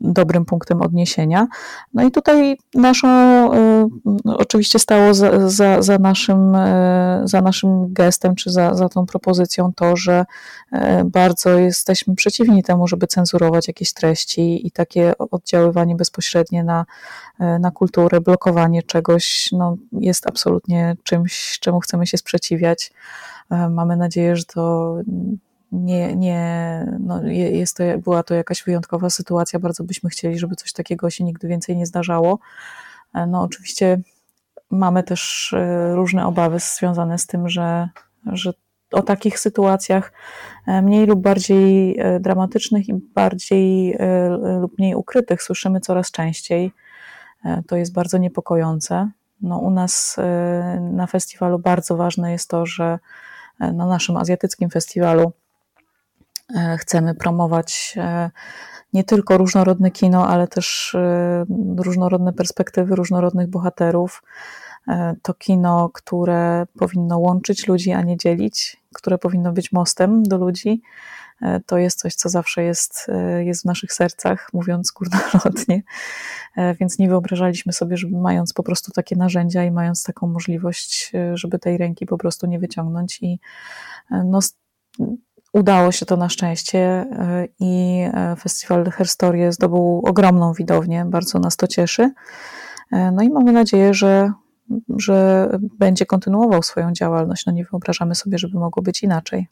dobrym 0.00 0.44
punktem 0.44 0.82
odniesienia. 0.82 1.46
No 1.94 2.06
i 2.06 2.10
tutaj 2.10 2.58
naszą, 2.74 3.08
e, 3.08 3.88
oczywiście 4.24 4.78
stało 4.78 5.14
za, 5.14 5.48
za, 5.48 5.82
za, 5.82 5.98
naszym, 5.98 6.54
e, 6.54 7.22
za 7.24 7.40
naszym 7.40 7.92
gestem, 7.92 8.34
czy 8.34 8.50
za, 8.50 8.74
za 8.74 8.88
tą 8.88 9.06
propozycją 9.06 9.72
to, 9.76 9.96
że 9.96 10.24
bardzo 11.04 11.50
jesteśmy 11.50 12.14
przeciwni 12.14 12.62
temu, 12.62 12.88
żeby 12.88 13.06
cenzurować 13.06 13.68
jakieś 13.68 13.92
treści 13.92 14.66
i 14.66 14.70
takie 14.70 15.12
oddziaływanie 15.18 15.96
bezpośrednie 15.96 16.64
na, 16.64 16.86
na 17.38 17.70
kulturę, 17.70 18.20
blokowanie 18.20 18.82
czegoś, 18.82 19.48
no, 19.52 19.76
jest 19.92 20.26
absolutnie 20.26 20.96
czymś, 21.02 21.58
czemu 21.60 21.80
chcemy 21.80 22.06
się 22.06 22.18
sprzeciwiać. 22.18 22.92
Mamy 23.70 23.96
nadzieję, 23.96 24.36
że 24.36 24.44
to 24.44 24.94
nie, 25.72 26.16
nie, 26.16 26.86
no 27.00 27.22
jest 27.26 27.76
to, 27.76 27.82
była 27.98 28.22
to 28.22 28.34
jakaś 28.34 28.62
wyjątkowa 28.62 29.10
sytuacja. 29.10 29.58
Bardzo 29.58 29.84
byśmy 29.84 30.10
chcieli, 30.10 30.38
żeby 30.38 30.56
coś 30.56 30.72
takiego 30.72 31.10
się 31.10 31.24
nigdy 31.24 31.48
więcej 31.48 31.76
nie 31.76 31.86
zdarzało. 31.86 32.38
E, 33.14 33.26
no 33.26 33.42
oczywiście 33.42 34.00
mamy 34.70 35.02
też 35.02 35.52
e, 35.52 35.94
różne 35.94 36.26
obawy 36.26 36.58
związane 36.58 37.18
z 37.18 37.26
tym, 37.26 37.48
że, 37.48 37.88
że 38.26 38.52
o 38.92 39.02
takich 39.02 39.38
sytuacjach 39.38 40.12
e, 40.66 40.82
mniej 40.82 41.06
lub 41.06 41.20
bardziej 41.20 41.98
dramatycznych 42.20 42.88
i 42.88 42.94
bardziej 42.94 43.98
lub 44.60 44.78
mniej 44.78 44.94
ukrytych 44.94 45.42
słyszymy 45.42 45.80
coraz 45.80 46.10
częściej. 46.10 46.72
To 47.66 47.76
jest 47.76 47.92
bardzo 47.92 48.18
niepokojące. 48.18 49.10
No, 49.40 49.58
u 49.58 49.70
nas 49.70 50.16
na 50.80 51.06
festiwalu 51.06 51.58
bardzo 51.58 51.96
ważne 51.96 52.32
jest 52.32 52.50
to, 52.50 52.66
że 52.66 52.98
na 53.60 53.86
naszym 53.86 54.16
azjatyckim 54.16 54.70
festiwalu 54.70 55.32
chcemy 56.78 57.14
promować 57.14 57.94
e, 57.96 58.30
nie 58.92 59.04
tylko 59.04 59.38
różnorodne 59.38 59.90
kino, 59.90 60.28
ale 60.28 60.48
też 60.48 60.94
e, 60.94 61.44
różnorodne 61.76 62.32
perspektywy 62.32 62.96
różnorodnych 62.96 63.48
bohaterów. 63.48 64.22
To 65.22 65.34
kino, 65.34 65.90
które 65.94 66.66
powinno 66.78 67.18
łączyć 67.18 67.66
ludzi, 67.66 67.92
a 67.92 68.02
nie 68.02 68.16
dzielić, 68.16 68.82
które 68.94 69.18
powinno 69.18 69.52
być 69.52 69.72
mostem 69.72 70.22
do 70.22 70.38
ludzi. 70.38 70.82
To 71.66 71.78
jest 71.78 71.98
coś, 71.98 72.14
co 72.14 72.28
zawsze 72.28 72.62
jest, 72.62 73.06
jest 73.38 73.62
w 73.62 73.64
naszych 73.64 73.92
sercach, 73.92 74.48
mówiąc 74.52 74.90
górnolotnie. 74.90 75.82
Więc 76.80 76.98
nie 76.98 77.08
wyobrażaliśmy 77.08 77.72
sobie, 77.72 77.96
żeby 77.96 78.18
mając 78.18 78.52
po 78.52 78.62
prostu 78.62 78.92
takie 78.92 79.16
narzędzia 79.16 79.64
i 79.64 79.70
mając 79.70 80.04
taką 80.04 80.26
możliwość, 80.26 81.12
żeby 81.34 81.58
tej 81.58 81.78
ręki 81.78 82.06
po 82.06 82.18
prostu 82.18 82.46
nie 82.46 82.58
wyciągnąć. 82.58 83.22
I 83.22 83.40
no, 84.24 84.40
Udało 85.52 85.92
się 85.92 86.06
to 86.06 86.16
na 86.16 86.28
szczęście 86.28 86.78
e, 86.78 87.48
i 87.60 88.02
e, 88.14 88.36
festiwal 88.36 88.90
Herstorie 88.90 89.52
zdobył 89.52 90.02
ogromną 90.06 90.52
widownię, 90.52 91.04
bardzo 91.04 91.38
nas 91.38 91.56
to 91.56 91.66
cieszy. 91.66 92.12
E, 92.92 93.12
no 93.12 93.22
i 93.22 93.30
mamy 93.30 93.52
nadzieję, 93.52 93.94
że, 93.94 94.32
że 94.96 95.48
będzie 95.78 96.06
kontynuował 96.06 96.62
swoją 96.62 96.92
działalność. 96.92 97.46
No 97.46 97.52
nie 97.52 97.64
wyobrażamy 97.64 98.14
sobie, 98.14 98.38
żeby 98.38 98.58
mogło 98.58 98.82
być 98.82 99.02
inaczej. 99.02 99.48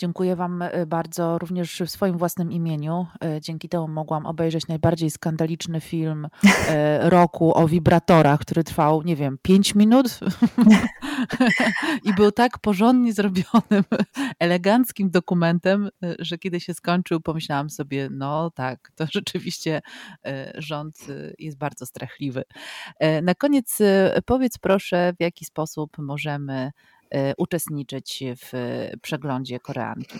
Dziękuję 0.00 0.36
Wam 0.36 0.62
e, 0.62 0.86
bardzo 0.86 1.38
również 1.38 1.82
w 1.86 1.90
swoim 1.90 2.18
własnym 2.18 2.52
imieniu. 2.52 3.06
E, 3.24 3.40
dzięki 3.40 3.68
temu 3.68 3.88
mogłam 3.88 4.26
obejrzeć 4.26 4.68
najbardziej 4.68 5.10
skandaliczny 5.10 5.80
film 5.80 6.28
e, 6.68 7.10
roku 7.10 7.58
o 7.58 7.68
wibratorach, 7.68 8.40
który 8.40 8.64
trwał, 8.64 9.02
nie 9.02 9.16
wiem, 9.16 9.38
5 9.42 9.74
minut 9.74 10.20
i 12.08 12.14
był 12.14 12.32
tak 12.32 12.58
porządnie 12.58 13.12
zrobionym, 13.12 13.84
eleganckim 14.38 15.10
dokumentem, 15.10 15.88
że 16.18 16.38
kiedy 16.38 16.60
się 16.60 16.74
skończył, 16.74 17.20
pomyślałam 17.20 17.70
sobie, 17.70 18.08
no 18.10 18.50
tak, 18.50 18.92
to 18.94 19.06
rzeczywiście 19.12 19.80
rząd 20.54 21.06
jest 21.38 21.58
bardzo 21.58 21.86
strachliwy. 21.86 22.42
Na 23.22 23.34
koniec 23.34 23.78
powiedz 24.26 24.58
proszę, 24.58 25.12
w 25.18 25.22
jaki 25.22 25.44
sposób 25.44 25.98
możemy 25.98 26.70
uczestniczyć 27.38 28.22
w 28.36 28.52
przeglądzie 29.02 29.60
Koreanki. 29.60 30.18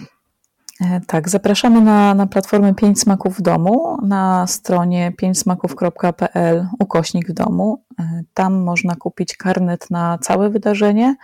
E, 0.81 1.01
tak, 1.07 1.29
zapraszamy 1.29 1.81
na, 1.81 2.14
na 2.14 2.27
platformę 2.27 2.75
5 2.75 3.01
smaków 3.01 3.38
w 3.38 3.43
domu, 3.43 3.99
na 4.03 4.47
stronie 4.47 5.12
5smaków.pl 5.23 6.66
ukośnik 6.79 7.29
w 7.29 7.33
domu. 7.33 7.85
E, 7.99 8.23
tam 8.35 8.55
można 8.55 8.95
kupić 8.97 9.37
karnet 9.37 9.90
na 9.90 10.19
całe 10.19 10.51
wydarzenie. 10.51 11.16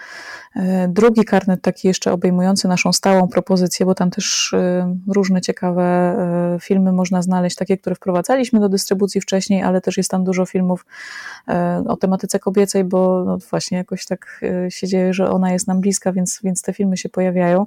E, 0.56 0.88
drugi 0.88 1.24
karnet, 1.24 1.62
taki 1.62 1.88
jeszcze 1.88 2.12
obejmujący 2.12 2.68
naszą 2.68 2.92
stałą 2.92 3.28
propozycję, 3.28 3.86
bo 3.86 3.94
tam 3.94 4.10
też 4.10 4.54
różne 5.08 5.40
ciekawe 5.40 5.86
filmy 6.60 6.92
można 6.92 7.22
znaleźć, 7.22 7.56
takie, 7.56 7.78
które 7.78 7.96
wprowadzaliśmy 7.96 8.60
do 8.60 8.68
dystrybucji 8.68 9.20
wcześniej, 9.20 9.62
ale 9.62 9.80
też 9.80 9.96
jest 9.96 10.10
tam 10.10 10.24
dużo 10.24 10.46
filmów 10.46 10.86
o 11.88 11.96
tematyce 11.96 12.38
kobiecej, 12.38 12.84
bo 12.84 13.24
no 13.24 13.38
właśnie 13.50 13.78
jakoś 13.78 14.06
tak 14.06 14.40
się 14.68 14.86
dzieje, 14.86 15.14
że 15.14 15.30
ona 15.30 15.52
jest 15.52 15.66
nam 15.66 15.80
bliska, 15.80 16.12
więc, 16.12 16.40
więc 16.44 16.62
te 16.62 16.72
filmy 16.72 16.96
się 16.96 17.08
pojawiają. 17.08 17.66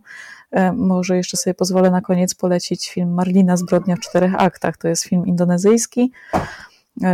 Może 0.76 1.18
jeszcze 1.18 1.38
sobie 1.38 1.54
pozwolę 1.54 1.92
na 1.92 2.02
koniec 2.02 2.36
polecić 2.36 2.90
film 2.90 3.14
Marlina 3.14 3.58
Zbrodnia 3.58 3.96
w 3.96 4.00
czterech 4.00 4.36
aktach. 4.36 4.78
To 4.78 4.88
jest 4.88 5.04
film 5.04 5.28
indonezyjski 5.28 6.12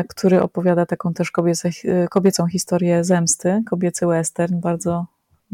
który 0.09 0.41
opowiada 0.41 0.86
taką 0.86 1.13
też 1.13 1.31
kobiecą 2.09 2.47
historię 2.47 3.03
zemsty, 3.03 3.63
kobiecy 3.69 4.07
western, 4.07 4.59
bardzo 4.59 5.05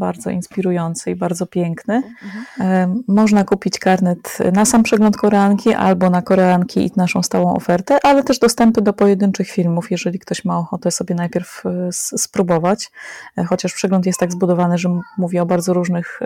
bardzo 0.01 0.29
inspirujący 0.29 1.11
i 1.11 1.15
bardzo 1.15 1.45
piękny. 1.45 1.95
Mhm. 1.95 3.03
Można 3.07 3.43
kupić 3.43 3.79
karnet 3.79 4.37
na 4.53 4.65
sam 4.65 4.83
przegląd 4.83 5.17
koreanki 5.17 5.73
albo 5.73 6.09
na 6.09 6.21
koreanki 6.21 6.85
i 6.85 6.91
naszą 6.95 7.23
stałą 7.23 7.53
ofertę, 7.53 7.97
ale 8.03 8.23
też 8.23 8.39
dostępy 8.39 8.81
do 8.81 8.93
pojedynczych 8.93 9.49
filmów, 9.49 9.91
jeżeli 9.91 10.19
ktoś 10.19 10.45
ma 10.45 10.59
ochotę 10.59 10.91
sobie 10.91 11.15
najpierw 11.15 11.63
e, 11.65 11.89
spróbować. 12.17 12.91
E, 13.37 13.43
chociaż 13.43 13.73
przegląd 13.73 14.05
jest 14.05 14.19
tak 14.19 14.31
zbudowany, 14.31 14.77
że 14.77 14.89
mówi 15.17 15.39
o 15.39 15.45
bardzo 15.45 15.73
różnych 15.73 16.19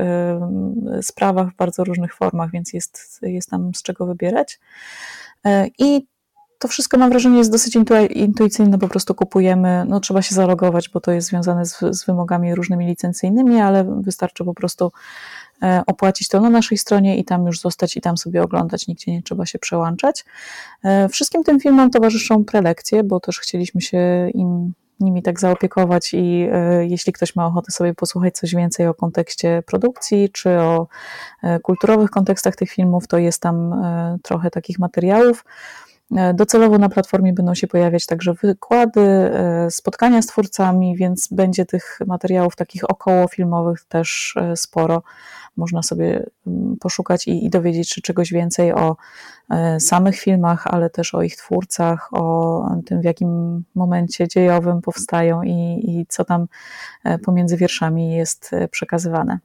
sprawach, 1.01 1.49
w 1.49 1.55
bardzo 1.55 1.83
różnych 1.83 2.15
formach, 2.15 2.51
więc 2.51 2.73
jest, 2.73 3.19
jest 3.21 3.49
tam 3.49 3.75
z 3.75 3.83
czego 3.83 4.05
wybierać. 4.05 4.59
I 5.79 6.07
to 6.65 6.69
wszystko 6.69 6.97
mam 6.97 7.09
wrażenie 7.09 7.37
jest 7.37 7.51
dosyć 7.51 7.77
intuicyjne, 8.09 8.77
po 8.79 8.87
prostu 8.87 9.15
kupujemy, 9.15 9.85
no 9.87 9.99
trzeba 9.99 10.21
się 10.21 10.35
zalogować, 10.35 10.89
bo 10.89 10.99
to 10.99 11.11
jest 11.11 11.27
związane 11.27 11.65
z, 11.65 11.79
z 11.91 12.05
wymogami 12.05 12.55
różnymi 12.55 12.85
licencyjnymi, 12.85 13.59
ale 13.59 13.83
wystarczy 13.83 14.45
po 14.45 14.53
prostu 14.53 14.91
e, 15.63 15.83
opłacić 15.87 16.27
to 16.27 16.41
na 16.41 16.49
naszej 16.49 16.77
stronie 16.77 17.17
i 17.17 17.25
tam 17.25 17.45
już 17.45 17.59
zostać 17.59 17.97
i 17.97 18.01
tam 18.01 18.17
sobie 18.17 18.43
oglądać, 18.43 18.87
nigdzie 18.87 19.11
nie 19.11 19.23
trzeba 19.23 19.45
się 19.45 19.59
przełączać. 19.59 20.25
E, 20.83 21.09
wszystkim 21.09 21.43
tym 21.43 21.59
filmom 21.59 21.89
towarzyszą 21.89 22.45
prelekcje, 22.45 23.03
bo 23.03 23.19
też 23.19 23.39
chcieliśmy 23.39 23.81
się 23.81 24.29
im 24.33 24.73
nimi 24.99 25.23
tak 25.23 25.39
zaopiekować 25.39 26.13
i 26.13 26.47
e, 26.51 26.85
jeśli 26.85 27.13
ktoś 27.13 27.35
ma 27.35 27.45
ochotę 27.45 27.71
sobie 27.71 27.93
posłuchać 27.93 28.35
coś 28.35 28.55
więcej 28.55 28.87
o 28.87 28.93
kontekście 28.93 29.63
produkcji, 29.65 30.29
czy 30.29 30.59
o 30.59 30.87
kulturowych 31.63 32.09
kontekstach 32.09 32.55
tych 32.55 32.71
filmów, 32.71 33.07
to 33.07 33.17
jest 33.17 33.41
tam 33.41 33.75
trochę 34.23 34.51
takich 34.51 34.79
materiałów. 34.79 35.43
E, 36.11 36.33
docelowo 36.33 36.77
na 36.77 36.89
platformie 36.89 37.33
będą 37.33 37.55
się 37.55 37.67
pojawiać 37.67 38.05
także 38.05 38.33
wykłady, 38.33 39.01
e, 39.01 39.71
spotkania 39.71 40.21
z 40.21 40.27
twórcami, 40.27 40.97
więc 40.97 41.27
będzie 41.31 41.65
tych 41.65 41.99
materiałów 42.07 42.55
takich 42.55 42.89
okołofilmowych 42.89 43.85
też 43.85 44.33
e, 44.37 44.55
sporo. 44.55 45.03
Można 45.57 45.83
sobie 45.83 46.25
mm, 46.47 46.77
poszukać 46.79 47.27
i, 47.27 47.45
i 47.45 47.49
dowiedzieć 47.49 47.89
się 47.89 48.01
czegoś 48.01 48.31
więcej 48.31 48.73
o 48.73 48.95
samych 49.79 50.15
filmach, 50.15 50.67
ale 50.67 50.89
też 50.89 51.15
o 51.15 51.21
ich 51.21 51.35
twórcach, 51.35 52.09
o 52.13 52.63
tym, 52.85 53.01
w 53.01 53.03
jakim 53.03 53.63
momencie 53.75 54.27
dziejowym 54.27 54.81
powstają 54.81 55.43
i, 55.43 55.83
i 55.87 56.05
co 56.09 56.25
tam 56.25 56.47
pomiędzy 57.23 57.57
wierszami 57.57 58.11
jest 58.11 58.51
przekazywane. 58.71 59.39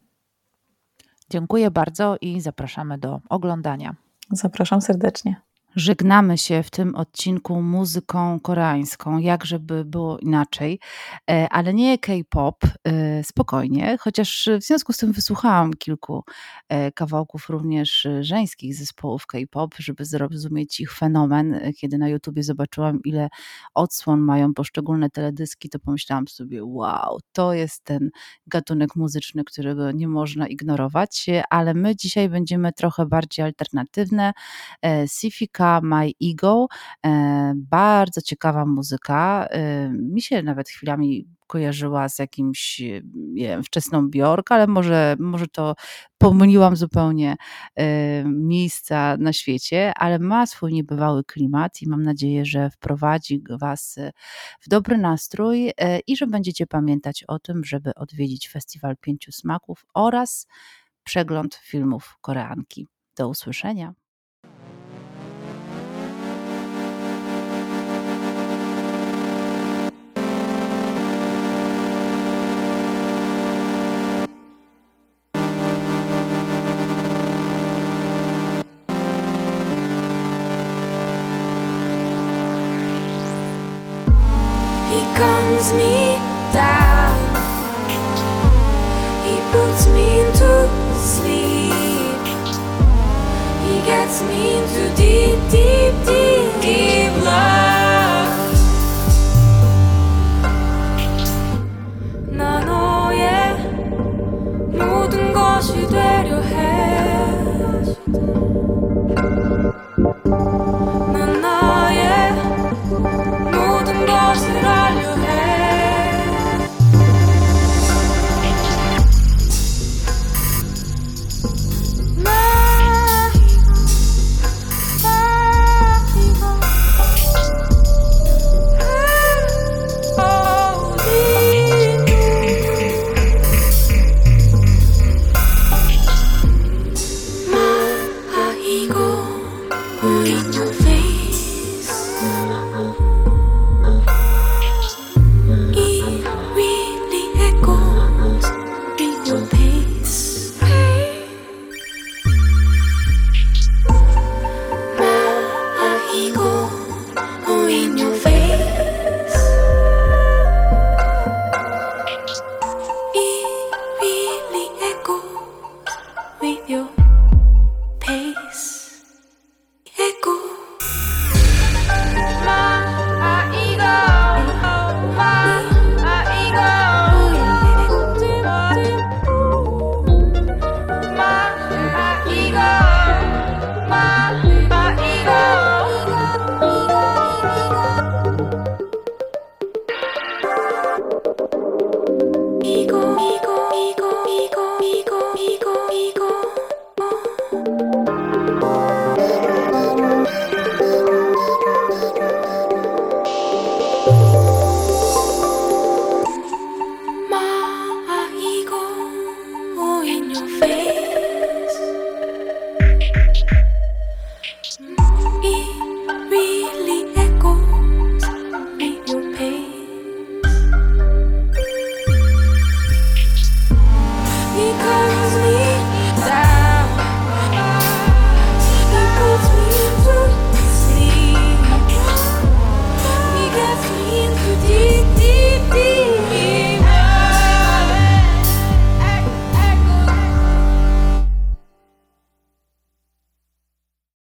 Dziękuję 1.31 1.71
bardzo 1.71 2.17
i 2.21 2.41
zapraszamy 2.41 2.99
do 2.99 3.21
oglądania. 3.29 3.95
Zapraszam 4.31 4.81
serdecznie. 4.81 5.50
Żegnamy 5.77 6.39
się 6.39 6.63
w 6.63 6.71
tym 6.71 6.95
odcinku 6.95 7.63
muzyką 7.63 8.41
koreańską, 8.41 9.19
jak 9.19 9.45
żeby 9.45 9.85
było 9.85 10.19
inaczej, 10.19 10.81
e, 11.31 11.49
ale 11.49 11.75
nie 11.75 11.99
K-pop, 11.99 12.57
e, 12.85 13.25
spokojnie, 13.25 13.97
chociaż 14.01 14.49
w 14.61 14.63
związku 14.63 14.93
z 14.93 14.97
tym 14.97 15.13
wysłuchałam 15.13 15.75
kilku 15.75 16.25
e, 16.69 16.93
kawałków 16.93 17.49
również 17.49 18.09
żeńskich 18.21 18.75
zespołów 18.75 19.27
K-pop, 19.27 19.75
żeby 19.79 20.05
zrozumieć 20.05 20.81
ich 20.81 20.93
fenomen. 20.93 21.61
Kiedy 21.77 21.99
na 21.99 22.09
YouTubie 22.09 22.43
zobaczyłam, 22.43 23.01
ile 23.05 23.29
odsłon 23.75 24.21
mają 24.21 24.55
poszczególne 24.55 25.11
teledyski, 25.11 25.69
to 25.69 25.79
pomyślałam 25.79 26.29
sobie, 26.29 26.65
wow, 26.65 27.19
to 27.33 27.53
jest 27.53 27.85
ten 27.85 28.11
gatunek 28.47 28.97
muzyczny, 28.97 29.45
którego 29.45 29.93
nie 29.93 30.09
można 30.09 30.49
ignorować, 30.49 31.27
ale 31.51 31.75
my 31.75 31.97
dzisiaj 31.97 32.29
będziemy 32.29 32.73
trochę 32.73 33.07
bardziej 33.07 33.45
alternatywne. 33.45 34.33
Sifika 35.07 35.60
My 35.83 36.11
Ego. 36.23 36.67
E, 37.07 37.53
bardzo 37.57 38.23
ciekawa 38.23 38.67
muzyka. 38.67 39.47
E, 39.51 39.91
mi 39.91 40.23
się 40.23 40.43
nawet 40.43 40.69
chwilami 40.69 41.27
kojarzyła 41.47 42.09
z 42.09 42.19
jakimś, 42.19 42.81
nie 43.15 43.49
wiem, 43.49 43.65
wczesną 43.65 44.11
Bjork, 44.11 44.53
ale 44.53 44.67
może, 44.67 45.17
może 45.19 45.47
to 45.49 45.75
pomyliłam 46.19 46.77
zupełnie 46.77 47.37
e, 47.77 48.25
miejsca 48.25 49.17
na 49.19 49.33
świecie, 49.33 49.93
ale 49.97 50.19
ma 50.19 50.47
swój 50.47 50.73
niebywały 50.73 51.25
klimat 51.25 51.83
i 51.83 51.89
mam 51.89 52.03
nadzieję, 52.03 52.45
że 52.45 52.71
wprowadzi 52.71 53.43
Was 53.61 53.99
w 54.61 54.69
dobry 54.69 54.99
nastrój 54.99 55.73
i 56.07 56.17
że 56.17 56.27
będziecie 56.27 56.67
pamiętać 56.67 57.25
o 57.29 57.39
tym, 57.39 57.65
żeby 57.65 57.95
odwiedzić 57.95 58.49
Festiwal 58.49 58.97
Pięciu 58.97 59.33
Smaków 59.33 59.87
oraz 59.95 60.47
przegląd 61.05 61.55
filmów 61.55 62.17
koreanki. 62.21 62.87
Do 63.17 63.29
usłyszenia. 63.29 63.95